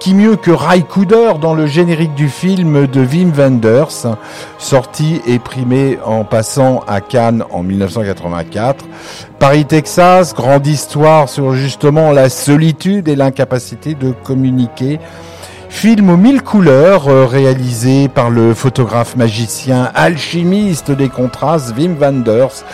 Qui 0.00 0.12
mieux 0.12 0.36
que 0.36 0.50
Raikouder 0.50 1.32
dans 1.40 1.54
le 1.54 1.66
générique 1.66 2.14
du 2.14 2.28
film 2.28 2.86
de 2.86 3.00
Wim 3.00 3.32
Wenders, 3.32 4.16
sorti 4.58 5.22
et 5.26 5.38
primé 5.38 5.98
en 6.04 6.24
passant 6.24 6.80
à 6.86 7.00
Cannes 7.00 7.42
en 7.50 7.62
1984. 7.62 8.84
Paris, 9.38 9.64
Texas, 9.64 10.34
grande 10.34 10.66
histoire 10.66 11.30
sur 11.30 11.54
justement 11.54 12.12
la 12.12 12.28
solitude 12.28 13.08
et 13.08 13.16
l'incapacité 13.16 13.94
de 13.94 14.10
communiquer. 14.10 14.98
Film 15.70 16.10
aux 16.10 16.16
mille 16.16 16.42
couleurs 16.42 17.08
euh, 17.08 17.24
réalisé 17.24 18.08
par 18.08 18.30
le 18.30 18.52
photographe 18.52 19.16
magicien 19.16 19.90
alchimiste 19.94 20.90
des 20.90 21.08
contrastes 21.08 21.74
Wim 21.76 21.96
Wenders 21.98 22.64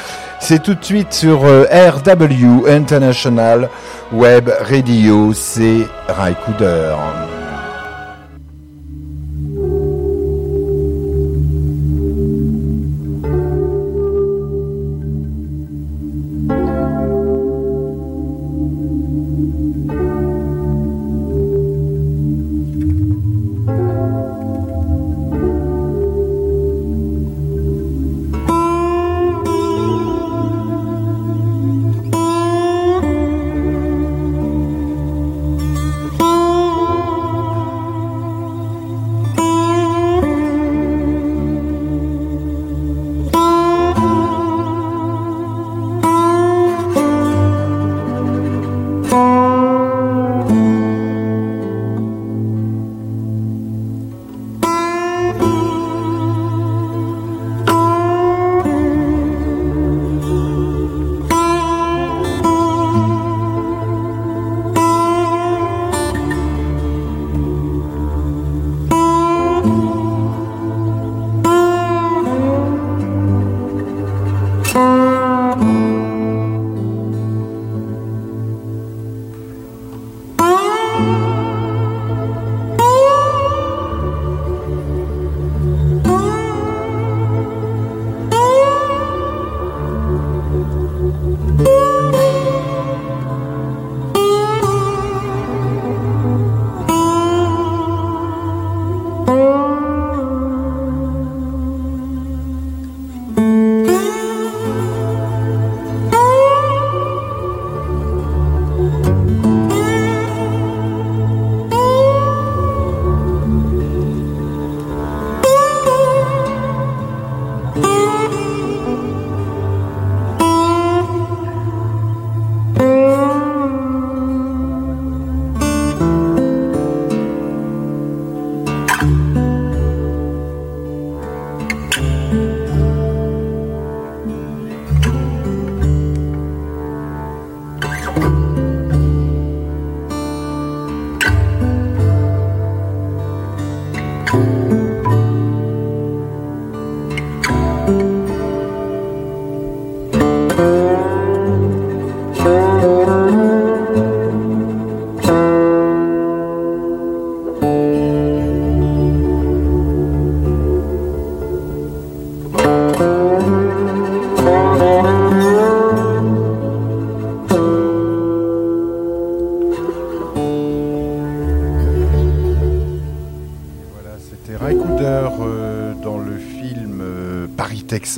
c'est 0.41 0.63
tout 0.63 0.75
de 0.75 0.85
suite 0.85 1.13
sur 1.13 1.45
euh, 1.45 1.65
RW 1.71 2.67
International 2.69 3.69
Web 4.13 4.51
Radio, 4.69 5.33
c'est 5.33 5.87
Raikouder. 6.09 6.95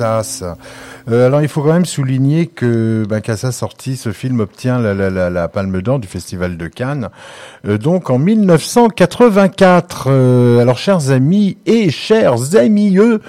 Euh, 0.01 1.25
alors 1.25 1.41
il 1.41 1.47
faut 1.47 1.61
quand 1.61 1.73
même 1.73 1.85
souligner 1.85 2.47
que 2.47 3.05
ben, 3.07 3.21
qu'à 3.21 3.37
sa 3.37 3.51
sortie, 3.51 3.97
ce 3.97 4.11
film 4.11 4.39
obtient 4.39 4.79
la 4.79 5.47
Palme 5.47 5.81
d'Or 5.81 5.99
du 5.99 6.07
Festival 6.07 6.57
de 6.57 6.67
Cannes, 6.67 7.09
euh, 7.67 7.77
donc 7.77 8.09
en 8.09 8.17
1984. 8.17 10.07
Euh, 10.07 10.59
alors 10.59 10.77
chers 10.77 11.11
amis 11.11 11.57
et 11.65 11.89
chers 11.89 12.55
amis, 12.55 12.97
eux, 12.97 13.21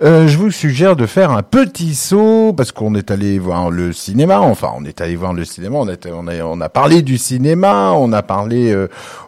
je 0.00 0.36
vous 0.36 0.50
suggère 0.50 0.96
de 0.96 1.06
faire 1.06 1.30
un 1.30 1.42
petit 1.42 1.94
saut 1.94 2.52
parce 2.56 2.72
qu'on 2.72 2.94
est 2.94 3.10
allé 3.10 3.38
voir 3.38 3.70
le 3.70 3.92
cinéma. 3.92 4.40
Enfin, 4.40 4.70
on 4.76 4.84
est 4.84 5.00
allé 5.00 5.16
voir 5.16 5.32
le 5.32 5.44
cinéma. 5.44 5.78
On, 5.78 5.86
on, 5.88 6.28
a, 6.28 6.42
on 6.44 6.60
a 6.60 6.68
parlé 6.68 7.02
du 7.02 7.18
cinéma, 7.18 7.92
on 7.92 8.12
a 8.12 8.22
parlé 8.22 8.74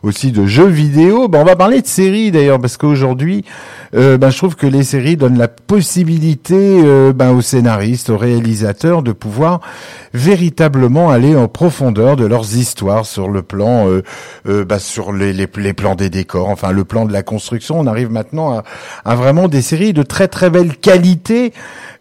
aussi 0.03 0.33
de 0.33 0.47
jeux 0.47 0.67
vidéo. 0.67 1.29
Ben, 1.29 1.41
on 1.41 1.45
va 1.45 1.57
parler 1.57 1.81
de 1.81 1.87
séries 1.87 2.31
d'ailleurs 2.31 2.61
parce 2.61 2.77
qu'aujourd'hui, 2.77 3.45
ben, 3.93 4.31
je 4.31 4.37
trouve 4.37 4.57
que 4.57 4.67
les 4.67 4.83
séries 4.83 5.17
donnent 5.17 5.39
la 5.39 5.49
possibilité 5.49 6.83
ben, 7.15 7.31
aux 7.31 7.43
scénaristes 7.43 8.11
aux 8.11 8.19
réalisateurs 8.19 9.03
de 9.03 9.13
pouvoir 9.13 9.61
véritablement 10.15 11.11
aller 11.11 11.37
en 11.37 11.49
profondeur 11.49 12.17
de 12.17 12.25
leurs 12.25 12.57
histoires 12.57 13.07
sur 13.07 13.29
le 13.29 13.43
plan, 13.43 13.89
euh, 13.89 14.03
euh, 14.49 14.65
bah, 14.65 14.79
sur 14.79 15.13
les, 15.13 15.33
les, 15.33 15.47
plans 15.47 15.95
des 15.95 16.11
décors, 16.11 16.49
enfin 16.49 16.73
le 16.73 16.85
plan 16.85 17.05
de 17.05 17.13
la 17.13 17.23
construction. 17.23 17.79
On 17.79 17.87
arrive 17.87 18.11
maintenant 18.11 18.59
à, 18.59 18.65
à 19.05 19.15
vraiment 19.15 19.49
des 19.49 19.63
séries 19.63 19.93
de 19.93 20.03
très 20.03 20.29
très 20.29 20.51
qualité 20.65 21.53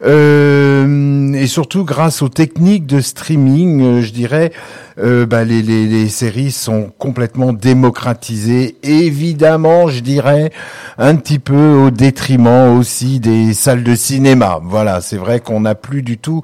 euh, 0.03 1.33
et 1.33 1.47
surtout 1.47 1.83
grâce 1.83 2.21
aux 2.21 2.29
techniques 2.29 2.85
de 2.85 3.01
streaming, 3.01 3.81
euh, 3.81 4.01
je 4.01 4.11
dirais, 4.11 4.51
euh, 4.99 5.25
bah, 5.25 5.43
les, 5.43 5.63
les, 5.63 5.87
les, 5.87 6.07
séries 6.07 6.51
sont 6.51 6.91
complètement 6.99 7.51
démocratisées. 7.51 8.75
Évidemment, 8.83 9.87
je 9.87 10.01
dirais 10.01 10.51
un 10.99 11.15
petit 11.15 11.39
peu 11.39 11.73
au 11.73 11.89
détriment 11.89 12.77
aussi 12.77 13.19
des 13.19 13.53
salles 13.55 13.83
de 13.83 13.95
cinéma. 13.95 14.59
Voilà, 14.63 15.01
c'est 15.01 15.17
vrai 15.17 15.39
qu'on 15.39 15.61
n'a 15.61 15.73
plus 15.73 16.03
du 16.03 16.17
tout 16.17 16.41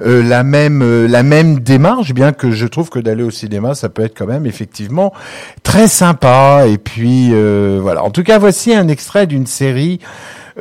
la 0.00 0.42
même 0.42 1.06
la 1.06 1.22
même 1.22 1.60
démarche, 1.60 2.12
bien 2.12 2.32
que 2.32 2.50
je 2.50 2.66
trouve 2.66 2.90
que 2.90 2.98
d'aller 2.98 3.22
au 3.22 3.30
cinéma, 3.30 3.74
ça 3.74 3.88
peut 3.88 4.02
être 4.02 4.16
quand 4.16 4.26
même 4.26 4.46
effectivement 4.46 5.12
très 5.62 5.88
sympa. 5.88 6.64
Et 6.68 6.78
puis 6.78 7.32
voilà. 7.80 8.02
En 8.02 8.10
tout 8.10 8.22
cas, 8.22 8.38
voici 8.38 8.74
un 8.74 8.88
extrait 8.88 9.26
d'une 9.26 9.46
série 9.46 10.00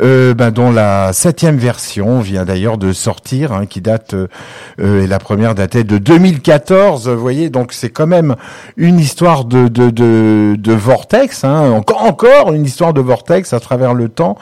euh, 0.02 0.34
ben, 0.34 0.52
dont 0.52 0.72
la 0.72 1.14
septième 1.14 1.58
version 1.58 2.20
vient 2.20 2.46
d'ailleurs 2.46 2.78
de 2.78 2.94
sortir, 2.94 3.52
hein, 3.52 3.66
qui 3.66 3.82
date, 3.82 4.16
euh, 4.16 5.04
et 5.04 5.08
la 5.08 5.20
première 5.20 5.56
datait 5.56 5.84
de 5.84 5.98
2014. 5.98 7.10
Vous 7.10 7.20
voyez, 7.20 7.50
donc 7.50 7.74
c'est 7.74 7.90
quand 7.90 8.08
même 8.08 8.36
une 8.78 9.00
histoire 9.00 9.46
de 9.46 9.68
de, 9.68 9.90
de, 9.90 10.56
de 10.58 10.74
vortex, 10.74 11.44
hein, 11.44 11.72
encore 11.72 12.04
encore 12.04 12.54
une 12.54 12.66
histoire 12.66 12.94
de 12.94 13.02
vortex 13.02 13.54
à 13.54 13.60
travers 13.60 13.94
le 13.94 14.10
temps 14.10 14.38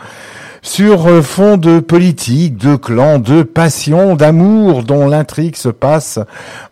sur 0.62 1.08
euh, 1.08 1.22
fond 1.22 1.58
de 1.58 1.80
politique, 1.80 2.58
de 2.58 2.76
clan, 2.76 3.20
de 3.20 3.44
passion, 3.44 4.16
d'amour 4.16 4.84
dont 4.84 5.08
l'intrigue 5.08 5.56
se 5.56 5.70
passe 5.70 6.20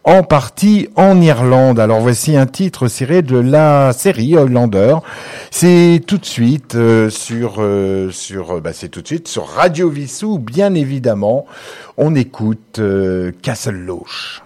en 0.03 0.23
partie 0.23 0.89
en 0.95 1.19
Irlande. 1.21 1.79
Alors 1.79 1.99
voici 1.99 2.37
un 2.37 2.45
titre 2.45 2.87
tiré 2.87 3.21
de 3.21 3.37
la 3.37 3.93
série 3.93 4.35
Highlander. 4.35 4.95
C'est 5.51 6.01
tout 6.05 6.17
de 6.17 6.25
suite 6.25 6.75
euh, 6.75 7.09
sur 7.09 7.55
euh, 7.59 8.11
sur 8.11 8.61
bah, 8.61 8.73
c'est 8.73 8.89
tout 8.89 9.01
de 9.01 9.07
suite 9.07 9.27
sur 9.27 9.47
Radio 9.47 9.89
Vissou 9.89 10.37
bien 10.37 10.73
évidemment. 10.75 11.45
On 11.97 12.15
écoute 12.15 12.79
Castle 13.41 13.75
Loche. 13.75 14.43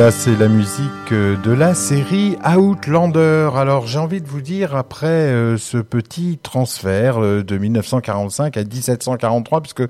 Voilà, 0.00 0.12
c'est 0.12 0.34
la 0.36 0.48
musique 0.48 0.99
euh, 1.12 1.36
de 1.36 1.52
la 1.52 1.74
série 1.74 2.36
Outlander. 2.44 3.50
Alors 3.54 3.86
j'ai 3.86 3.98
envie 3.98 4.20
de 4.20 4.26
vous 4.26 4.40
dire, 4.40 4.76
après 4.76 5.06
euh, 5.06 5.56
ce 5.56 5.78
petit 5.78 6.38
transfert 6.42 7.22
euh, 7.22 7.42
de 7.42 7.58
1945 7.58 8.56
à 8.56 8.64
1743, 8.64 9.60
puisque 9.60 9.82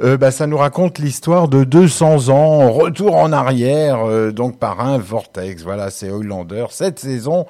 bah, 0.00 0.30
ça 0.30 0.46
nous 0.46 0.56
raconte 0.56 0.98
l'histoire 0.98 1.48
de 1.48 1.64
200 1.64 2.28
ans, 2.28 2.72
retour 2.72 3.16
en 3.16 3.32
arrière, 3.32 4.32
donc 4.32 4.58
par 4.58 4.80
un 4.80 4.98
vortex. 4.98 5.62
Voilà, 5.62 5.90
c'est 5.90 6.10
Outlander. 6.10 6.66
Cette 6.70 6.98
saison, 6.98 7.46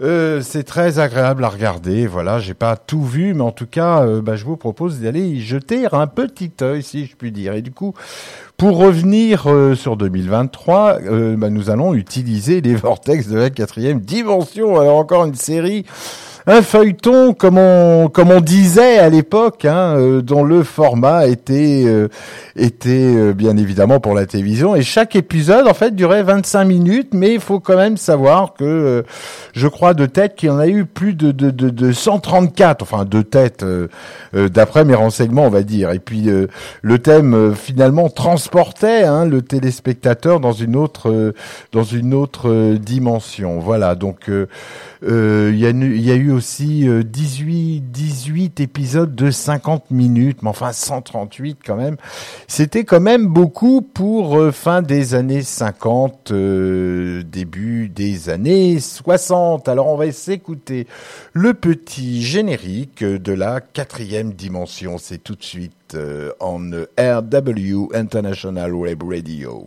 c'est 0.00 0.64
très 0.64 0.98
agréable 0.98 1.42
à 1.44 1.48
regarder. 1.48 2.06
Voilà, 2.06 2.38
j'ai 2.38 2.52
pas 2.52 2.76
tout 2.76 3.02
vu, 3.02 3.32
mais 3.32 3.42
en 3.42 3.52
tout 3.52 3.66
cas, 3.66 4.04
bah, 4.20 4.36
je 4.36 4.44
vous 4.44 4.56
propose 4.56 5.00
d'aller 5.00 5.22
y 5.22 5.40
jeter 5.40 5.86
un 5.92 6.06
petit 6.06 6.52
œil, 6.60 6.82
si 6.82 7.06
je 7.06 7.16
puis 7.16 7.32
dire. 7.32 7.54
Et 7.54 7.62
du 7.62 7.72
coup, 7.72 7.94
pour 8.56 8.78
revenir 8.78 9.50
euh, 9.50 9.74
sur 9.74 9.98
2023, 9.98 11.00
euh, 11.02 11.36
bah, 11.36 11.50
nous 11.50 11.68
allons 11.68 11.92
utiliser 11.92 12.45
les 12.46 12.74
vortex 12.74 13.28
de 13.28 13.36
la 13.36 13.50
quatrième 13.50 14.00
dimension. 14.00 14.78
Alors 14.78 14.96
encore 14.96 15.24
une 15.24 15.34
série 15.34 15.84
un 16.48 16.62
feuilleton 16.62 17.34
comme 17.34 17.58
on 17.58 18.08
comme 18.08 18.30
on 18.30 18.40
disait 18.40 18.98
à 18.98 19.08
l'époque, 19.08 19.64
hein, 19.64 19.96
euh, 19.96 20.22
dont 20.22 20.44
le 20.44 20.62
format 20.62 21.26
était 21.26 21.82
euh, 21.86 22.06
était 22.54 22.90
euh, 22.90 23.32
bien 23.32 23.56
évidemment 23.56 23.98
pour 23.98 24.14
la 24.14 24.26
télévision 24.26 24.76
et 24.76 24.82
chaque 24.82 25.16
épisode 25.16 25.66
en 25.66 25.74
fait 25.74 25.96
durait 25.96 26.22
25 26.22 26.64
minutes, 26.64 27.14
mais 27.14 27.34
il 27.34 27.40
faut 27.40 27.58
quand 27.58 27.76
même 27.76 27.96
savoir 27.96 28.54
que 28.54 29.04
je 29.54 29.66
crois 29.66 29.92
de 29.92 30.06
tête 30.06 30.36
qu'il 30.36 30.48
y 30.48 30.52
en 30.52 30.58
a 30.58 30.68
eu 30.68 30.84
plus 30.84 31.14
de 31.14 31.32
de, 31.32 31.50
de, 31.50 31.68
de 31.68 31.92
134, 31.92 32.80
enfin 32.82 33.04
de 33.04 33.22
tête 33.22 33.64
d'après 34.32 34.84
mes 34.84 34.94
renseignements 34.94 35.46
on 35.46 35.50
va 35.50 35.62
dire. 35.62 35.90
Et 35.90 35.98
puis 35.98 36.28
le 36.82 36.98
thème 37.00 37.56
finalement 37.56 38.08
transportait 38.08 39.02
hein, 39.02 39.26
le 39.26 39.42
téléspectateur 39.42 40.38
dans 40.38 40.52
une 40.52 40.76
autre 40.76 41.34
dans 41.72 41.84
une 41.84 42.14
autre 42.14 42.74
dimension. 42.74 43.58
Voilà 43.58 43.96
donc 43.96 44.28
il 44.28 45.56
y 45.58 45.66
a 45.66 45.70
il 45.70 46.00
y 46.00 46.12
a 46.12 46.14
eu 46.14 46.35
aussi 46.36 46.86
18, 46.86 47.78
euh, 47.78 47.80
18 47.80 48.60
épisodes 48.60 49.14
de 49.14 49.30
50 49.30 49.90
minutes, 49.90 50.42
mais 50.42 50.50
enfin 50.50 50.72
138 50.72 51.58
quand 51.64 51.76
même. 51.76 51.96
C'était 52.46 52.84
quand 52.84 53.00
même 53.00 53.26
beaucoup 53.26 53.80
pour 53.82 54.38
euh, 54.38 54.52
fin 54.52 54.82
des 54.82 55.14
années 55.14 55.42
50, 55.42 56.30
euh, 56.30 57.22
début 57.24 57.88
des 57.88 58.28
années 58.28 58.78
60. 58.78 59.68
Alors 59.68 59.88
on 59.88 59.96
va 59.96 60.12
s'écouter 60.12 60.86
le 61.32 61.54
petit 61.54 62.22
générique 62.22 63.02
de 63.02 63.32
la 63.32 63.60
quatrième 63.60 64.32
dimension. 64.32 64.98
C'est 64.98 65.18
tout 65.18 65.34
de 65.34 65.42
suite 65.42 65.96
en 66.40 66.58
RW 66.98 67.94
International 67.94 68.74
Web 68.74 69.02
Radio. 69.02 69.64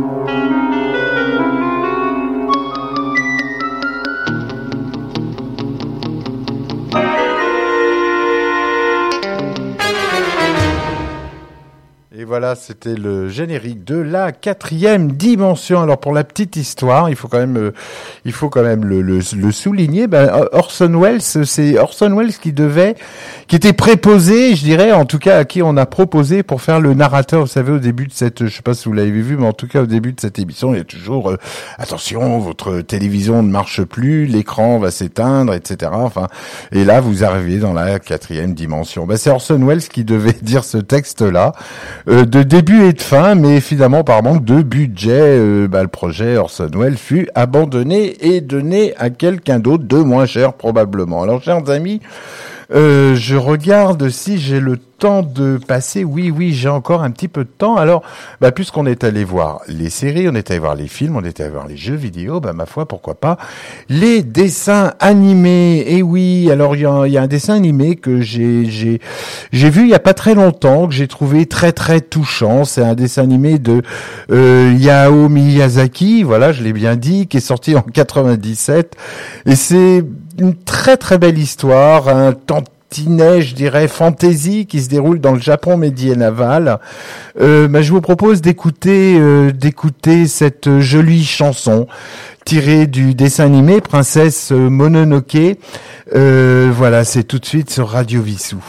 Thank 0.00 0.28
you. 0.28 0.29
C'était 12.54 12.94
le 12.94 13.28
générique 13.28 13.84
de 13.84 13.96
la 13.96 14.32
quatrième 14.32 15.12
dimension. 15.12 15.80
Alors 15.80 15.98
pour 15.98 16.12
la 16.12 16.24
petite 16.24 16.56
histoire, 16.56 17.08
il 17.10 17.16
faut 17.16 17.28
quand 17.28 17.38
même, 17.38 17.56
euh, 17.56 17.72
il 18.24 18.32
faut 18.32 18.48
quand 18.48 18.62
même 18.62 18.84
le, 18.84 19.02
le, 19.02 19.52
souligner. 19.52 20.06
Ben, 20.06 20.30
Orson 20.52 20.92
Welles, 21.00 21.22
c'est 21.22 21.78
Orson 21.78 22.14
Welles 22.16 22.34
qui 22.34 22.52
devait, 22.52 22.94
qui 23.48 23.56
était 23.56 23.72
préposé, 23.72 24.54
je 24.54 24.64
dirais, 24.64 24.92
en 24.92 25.04
tout 25.04 25.18
cas 25.18 25.38
à 25.38 25.44
qui 25.44 25.62
on 25.62 25.76
a 25.76 25.86
proposé 25.86 26.42
pour 26.42 26.62
faire 26.62 26.80
le 26.80 26.94
narrateur. 26.94 27.42
Vous 27.42 27.46
savez, 27.46 27.72
au 27.72 27.78
début 27.78 28.06
de 28.06 28.12
cette, 28.12 28.46
je 28.46 28.54
sais 28.54 28.62
pas 28.62 28.74
si 28.74 28.88
vous 28.88 28.94
l'avez 28.94 29.10
vu, 29.10 29.36
mais 29.36 29.46
en 29.46 29.52
tout 29.52 29.68
cas 29.68 29.82
au 29.82 29.86
début 29.86 30.12
de 30.12 30.20
cette 30.20 30.38
émission, 30.38 30.74
il 30.74 30.78
y 30.78 30.80
a 30.80 30.84
toujours 30.84 31.30
euh, 31.30 31.36
attention, 31.78 32.38
votre 32.38 32.80
télévision 32.80 33.42
ne 33.42 33.50
marche 33.50 33.82
plus, 33.82 34.26
l'écran 34.26 34.78
va 34.78 34.90
s'éteindre, 34.90 35.54
etc. 35.54 35.90
Enfin, 35.94 36.28
et 36.72 36.84
là 36.84 37.00
vous 37.00 37.24
arrivez 37.24 37.58
dans 37.58 37.72
la 37.72 37.98
quatrième 37.98 38.54
dimension. 38.54 39.06
Ben, 39.06 39.16
c'est 39.16 39.30
Orson 39.30 39.58
Welles 39.64 39.88
qui 39.88 40.04
devait 40.04 40.36
dire 40.42 40.64
ce 40.64 40.78
texte-là 40.78 41.52
euh, 42.08 42.24
début 42.44 42.84
et 42.84 42.92
de 42.92 43.00
fin, 43.00 43.34
mais 43.34 43.60
finalement 43.60 44.04
par 44.04 44.22
manque 44.22 44.44
de 44.44 44.62
budget, 44.62 45.10
euh, 45.38 45.68
bah, 45.68 45.82
le 45.82 45.88
projet 45.88 46.36
Orson 46.36 46.70
Welles 46.74 46.96
fut 46.96 47.28
abandonné 47.34 48.14
et 48.20 48.40
donné 48.40 48.94
à 48.96 49.10
quelqu'un 49.10 49.58
d'autre 49.58 49.84
de 49.84 49.96
moins 49.96 50.26
cher 50.26 50.52
probablement. 50.52 51.22
Alors 51.22 51.42
chers 51.42 51.68
amis, 51.70 52.00
euh, 52.72 53.14
je 53.14 53.36
regarde 53.36 54.08
si 54.10 54.38
j'ai 54.38 54.60
le 54.60 54.76
temps 54.76 55.22
de 55.22 55.58
passer. 55.66 56.04
Oui, 56.04 56.30
oui, 56.30 56.52
j'ai 56.52 56.68
encore 56.68 57.02
un 57.02 57.10
petit 57.10 57.26
peu 57.26 57.44
de 57.44 57.50
temps. 57.50 57.76
Alors, 57.76 58.02
bah, 58.40 58.52
puisqu'on 58.52 58.86
est 58.86 59.02
allé 59.02 59.24
voir 59.24 59.62
les 59.66 59.90
séries, 59.90 60.28
on 60.28 60.34
est 60.34 60.50
allé 60.50 60.60
voir 60.60 60.74
les 60.74 60.86
films, 60.86 61.16
on 61.16 61.24
est 61.24 61.40
allé 61.40 61.50
voir 61.50 61.66
les 61.66 61.76
jeux 61.76 61.96
vidéo, 61.96 62.38
bah, 62.38 62.52
ma 62.52 62.66
foi, 62.66 62.86
pourquoi 62.86 63.14
pas 63.14 63.38
les 63.88 64.22
dessins 64.22 64.92
animés. 65.00 65.84
Et 65.88 66.02
oui, 66.02 66.50
alors 66.50 66.76
il 66.76 66.82
y, 66.82 66.86
a, 66.86 67.22
un 67.22 67.26
dessin 67.26 67.54
animé 67.54 67.96
que 67.96 68.20
j'ai 68.20 68.66
j'ai 68.66 69.00
j'ai 69.52 69.70
vu 69.70 69.82
il 69.82 69.88
y 69.88 69.94
a 69.94 69.98
pas 69.98 70.14
très 70.14 70.34
longtemps 70.34 70.86
que 70.86 70.94
j'ai 70.94 71.08
trouvé 71.08 71.46
très 71.46 71.72
très 71.72 72.00
touchant. 72.00 72.64
C'est 72.64 72.82
un 72.82 72.94
dessin 72.94 73.22
animé 73.22 73.58
de 73.58 73.82
euh, 74.30 74.74
Yao 74.78 75.28
Miyazaki, 75.28 76.22
voilà, 76.22 76.52
je 76.52 76.62
l'ai 76.62 76.72
bien 76.72 76.96
dit, 76.96 77.26
qui 77.26 77.38
est 77.38 77.40
sorti 77.40 77.74
en 77.74 77.82
97 77.82 78.96
et 79.46 79.56
c'est 79.56 80.04
une 80.38 80.54
très 80.54 80.96
très 80.96 81.18
belle 81.18 81.38
histoire, 81.38 82.08
un 82.08 82.32
tantinet, 82.32 83.42
je 83.42 83.54
dirais, 83.54 83.88
fantasy 83.88 84.66
qui 84.66 84.80
se 84.80 84.88
déroule 84.88 85.20
dans 85.20 85.32
le 85.32 85.40
Japon 85.40 85.76
médiéval. 85.76 86.78
Euh, 87.40 87.68
bah, 87.68 87.82
je 87.82 87.92
vous 87.92 88.00
propose 88.00 88.40
d'écouter 88.40 89.16
euh, 89.18 89.52
d'écouter 89.52 90.26
cette 90.26 90.80
jolie 90.80 91.24
chanson 91.24 91.86
tirée 92.44 92.86
du 92.86 93.14
dessin 93.14 93.44
animé 93.44 93.80
Princesse 93.80 94.50
Mononoke. 94.50 95.58
Euh, 96.14 96.70
voilà, 96.74 97.04
c'est 97.04 97.24
tout 97.24 97.38
de 97.38 97.46
suite 97.46 97.70
sur 97.70 97.88
Radio 97.88 98.22
Vissou. 98.22 98.62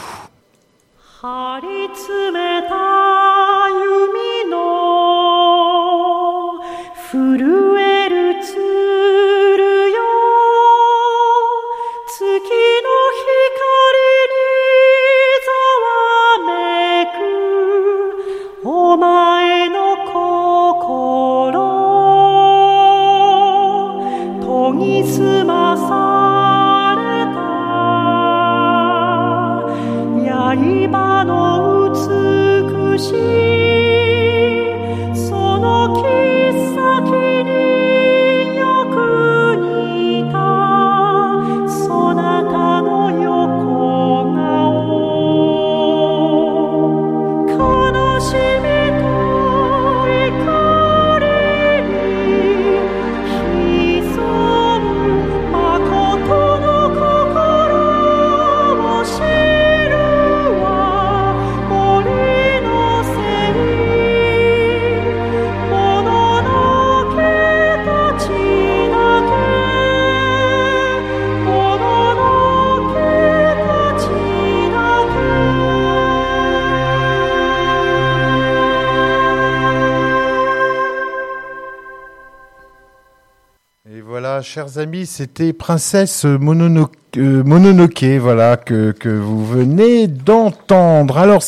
Chers 84.42 84.78
amis, 84.78 85.06
c'était 85.06 85.52
Princesse 85.52 86.24
Mononoke, 86.24 86.92
euh, 87.16 88.18
voilà, 88.20 88.56
que, 88.56 88.94
vous 89.08 89.44
venez 89.44 90.08
d'entendre. 90.08 91.18
Alors, 91.18 91.42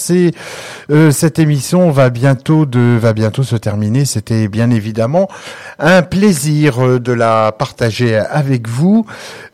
euh, 0.91 1.11
cette 1.11 1.39
émission 1.39 1.91
va 1.91 2.11
bientôt 2.11 2.67
de 2.67 2.97
va 3.01 3.13
bientôt 3.13 3.43
se 3.43 3.57
terminer. 3.57 4.05
C'était 4.05 4.49
bien 4.49 4.71
évidemment 4.71 5.29
un 5.79 6.03
plaisir 6.03 6.85
euh, 6.85 7.01
de 7.01 7.13
la 7.13 7.53
partager 7.53 8.17
avec 8.17 8.69
vous. 8.69 9.07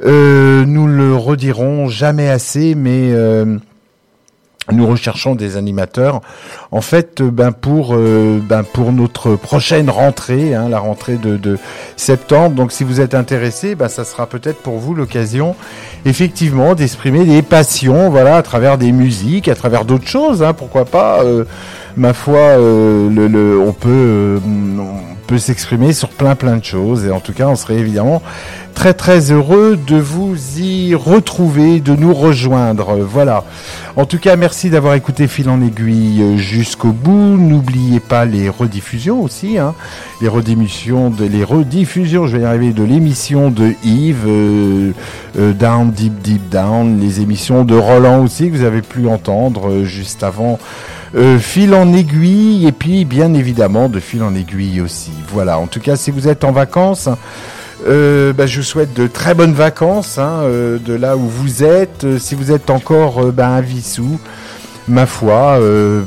nous 0.04 0.86
le 0.86 1.14
redirons 1.14 1.88
jamais 1.88 2.28
assez, 2.28 2.74
mais 2.74 3.12
nous 4.70 4.86
recherchons 4.86 5.34
des 5.34 5.56
animateurs, 5.56 6.20
en 6.70 6.80
fait, 6.80 7.20
euh, 7.20 7.30
ben 7.30 7.50
pour 7.50 7.94
euh, 7.94 8.40
ben 8.42 8.62
pour 8.62 8.92
notre 8.92 9.34
prochaine 9.34 9.90
rentrée, 9.90 10.54
hein, 10.54 10.68
la 10.68 10.78
rentrée 10.78 11.16
de, 11.16 11.36
de, 11.36 11.58
septembre. 11.96 12.54
Donc, 12.54 12.70
si 12.70 12.84
vous 12.84 13.00
êtes 13.00 13.14
intéressé, 13.14 13.74
ben 13.74 13.88
ça 13.88 14.04
sera 14.04 14.26
peut-être 14.26 14.58
pour 14.58 14.78
vous 14.78 14.94
l'occasion, 14.94 15.56
effectivement, 16.04 16.74
d'exprimer 16.74 17.24
des 17.24 17.42
passions, 17.42 18.10
voilà, 18.10 18.36
à 18.36 18.42
travers 18.42 18.78
des 18.78 18.92
musiques, 18.92 19.48
à 19.48 19.54
travers 19.54 19.84
d'autres 19.84 20.08
choses, 20.08 20.42
hein, 20.42 20.52
pourquoi 20.52 20.84
pas. 20.84 21.22
Euh, 21.24 21.44
ma 21.96 22.12
foi, 22.12 22.56
le, 22.56 23.26
le, 23.26 23.58
on 23.58 23.72
peut 23.72 24.40
on 24.44 25.19
peut 25.30 25.38
s'exprimer 25.38 25.92
sur 25.92 26.08
plein 26.08 26.34
plein 26.34 26.56
de 26.56 26.64
choses, 26.64 27.06
et 27.06 27.12
en 27.12 27.20
tout 27.20 27.32
cas, 27.32 27.46
on 27.46 27.54
serait 27.54 27.76
évidemment 27.76 28.20
très 28.74 28.94
très 28.94 29.30
heureux 29.30 29.78
de 29.86 29.94
vous 29.94 30.36
y 30.58 30.92
retrouver, 30.96 31.78
de 31.78 31.94
nous 31.94 32.12
rejoindre. 32.12 32.96
Voilà. 32.96 33.44
En 33.94 34.06
tout 34.06 34.18
cas, 34.18 34.34
merci 34.34 34.70
d'avoir 34.70 34.94
écouté 34.94 35.28
Fil 35.28 35.48
en 35.48 35.62
aiguille 35.62 36.36
jusqu'au 36.36 36.90
bout. 36.90 37.36
N'oubliez 37.36 38.00
pas 38.00 38.24
les 38.24 38.48
rediffusions 38.48 39.22
aussi, 39.22 39.56
hein. 39.56 39.74
les 40.20 40.26
rediffusions 40.26 41.10
de 41.10 41.26
les 41.26 41.44
rediffusions. 41.44 42.26
Je 42.26 42.36
vais 42.36 42.42
y 42.42 42.46
arriver 42.46 42.72
de 42.72 42.82
l'émission 42.82 43.52
de 43.52 43.74
Yves, 43.84 44.24
euh, 44.26 44.92
euh, 45.38 45.52
Down 45.52 45.92
Deep 45.92 46.22
Deep 46.22 46.48
Down, 46.48 46.98
les 46.98 47.20
émissions 47.20 47.64
de 47.64 47.76
Roland 47.76 48.24
aussi 48.24 48.50
que 48.50 48.56
vous 48.56 48.64
avez 48.64 48.82
pu 48.82 49.06
entendre 49.06 49.70
euh, 49.70 49.84
juste 49.84 50.24
avant. 50.24 50.58
Fil 51.38 51.74
en 51.74 51.92
aiguille 51.92 52.66
et 52.66 52.72
puis 52.72 53.04
bien 53.04 53.34
évidemment 53.34 53.88
de 53.88 54.00
fil 54.00 54.22
en 54.22 54.34
aiguille 54.34 54.80
aussi. 54.80 55.10
Voilà, 55.28 55.58
en 55.58 55.66
tout 55.66 55.80
cas 55.80 55.96
si 55.96 56.10
vous 56.10 56.28
êtes 56.28 56.44
en 56.44 56.52
vacances, 56.52 57.08
euh, 57.86 58.32
bah, 58.32 58.46
je 58.46 58.58
vous 58.58 58.64
souhaite 58.64 58.92
de 58.94 59.06
très 59.06 59.34
bonnes 59.34 59.54
vacances 59.54 60.18
hein, 60.18 60.40
euh, 60.42 60.78
de 60.78 60.92
là 60.94 61.16
où 61.16 61.26
vous 61.26 61.64
êtes. 61.64 62.04
Euh, 62.04 62.18
si 62.18 62.34
vous 62.34 62.52
êtes 62.52 62.70
encore 62.70 63.24
euh, 63.24 63.32
bah, 63.32 63.54
à 63.54 63.60
Vissou, 63.60 64.20
ma 64.88 65.06
foi, 65.06 65.58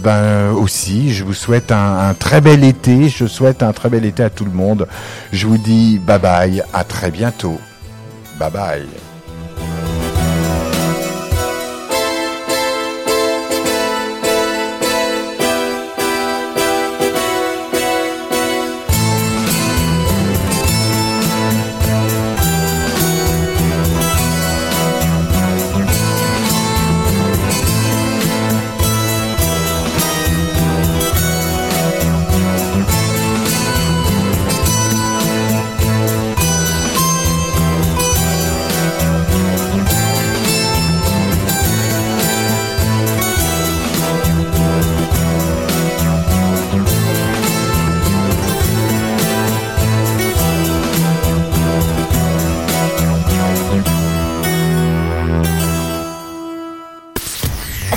ben 0.04 0.52
aussi, 0.52 1.14
je 1.14 1.24
vous 1.24 1.34
souhaite 1.34 1.72
un, 1.72 2.10
un, 2.10 2.14
très 2.14 2.42
bel 2.42 2.64
été. 2.64 3.10
Je 3.10 3.26
souhaite 3.26 3.64
un 3.64 3.72
très 3.74 3.90
bel 3.90 4.06
été 4.06 4.24
à 4.24 4.30
tout 4.30 4.46
le 4.46 4.52
monde. 4.52 4.88
Je 5.32 5.48
vous 5.48 5.58
dis 5.58 6.00
bye 6.00 6.20
bye, 6.20 6.64
à 6.74 6.84
très 6.84 7.12
bientôt. 7.12 7.60
Bye 8.40 8.52
bye. 8.52 9.13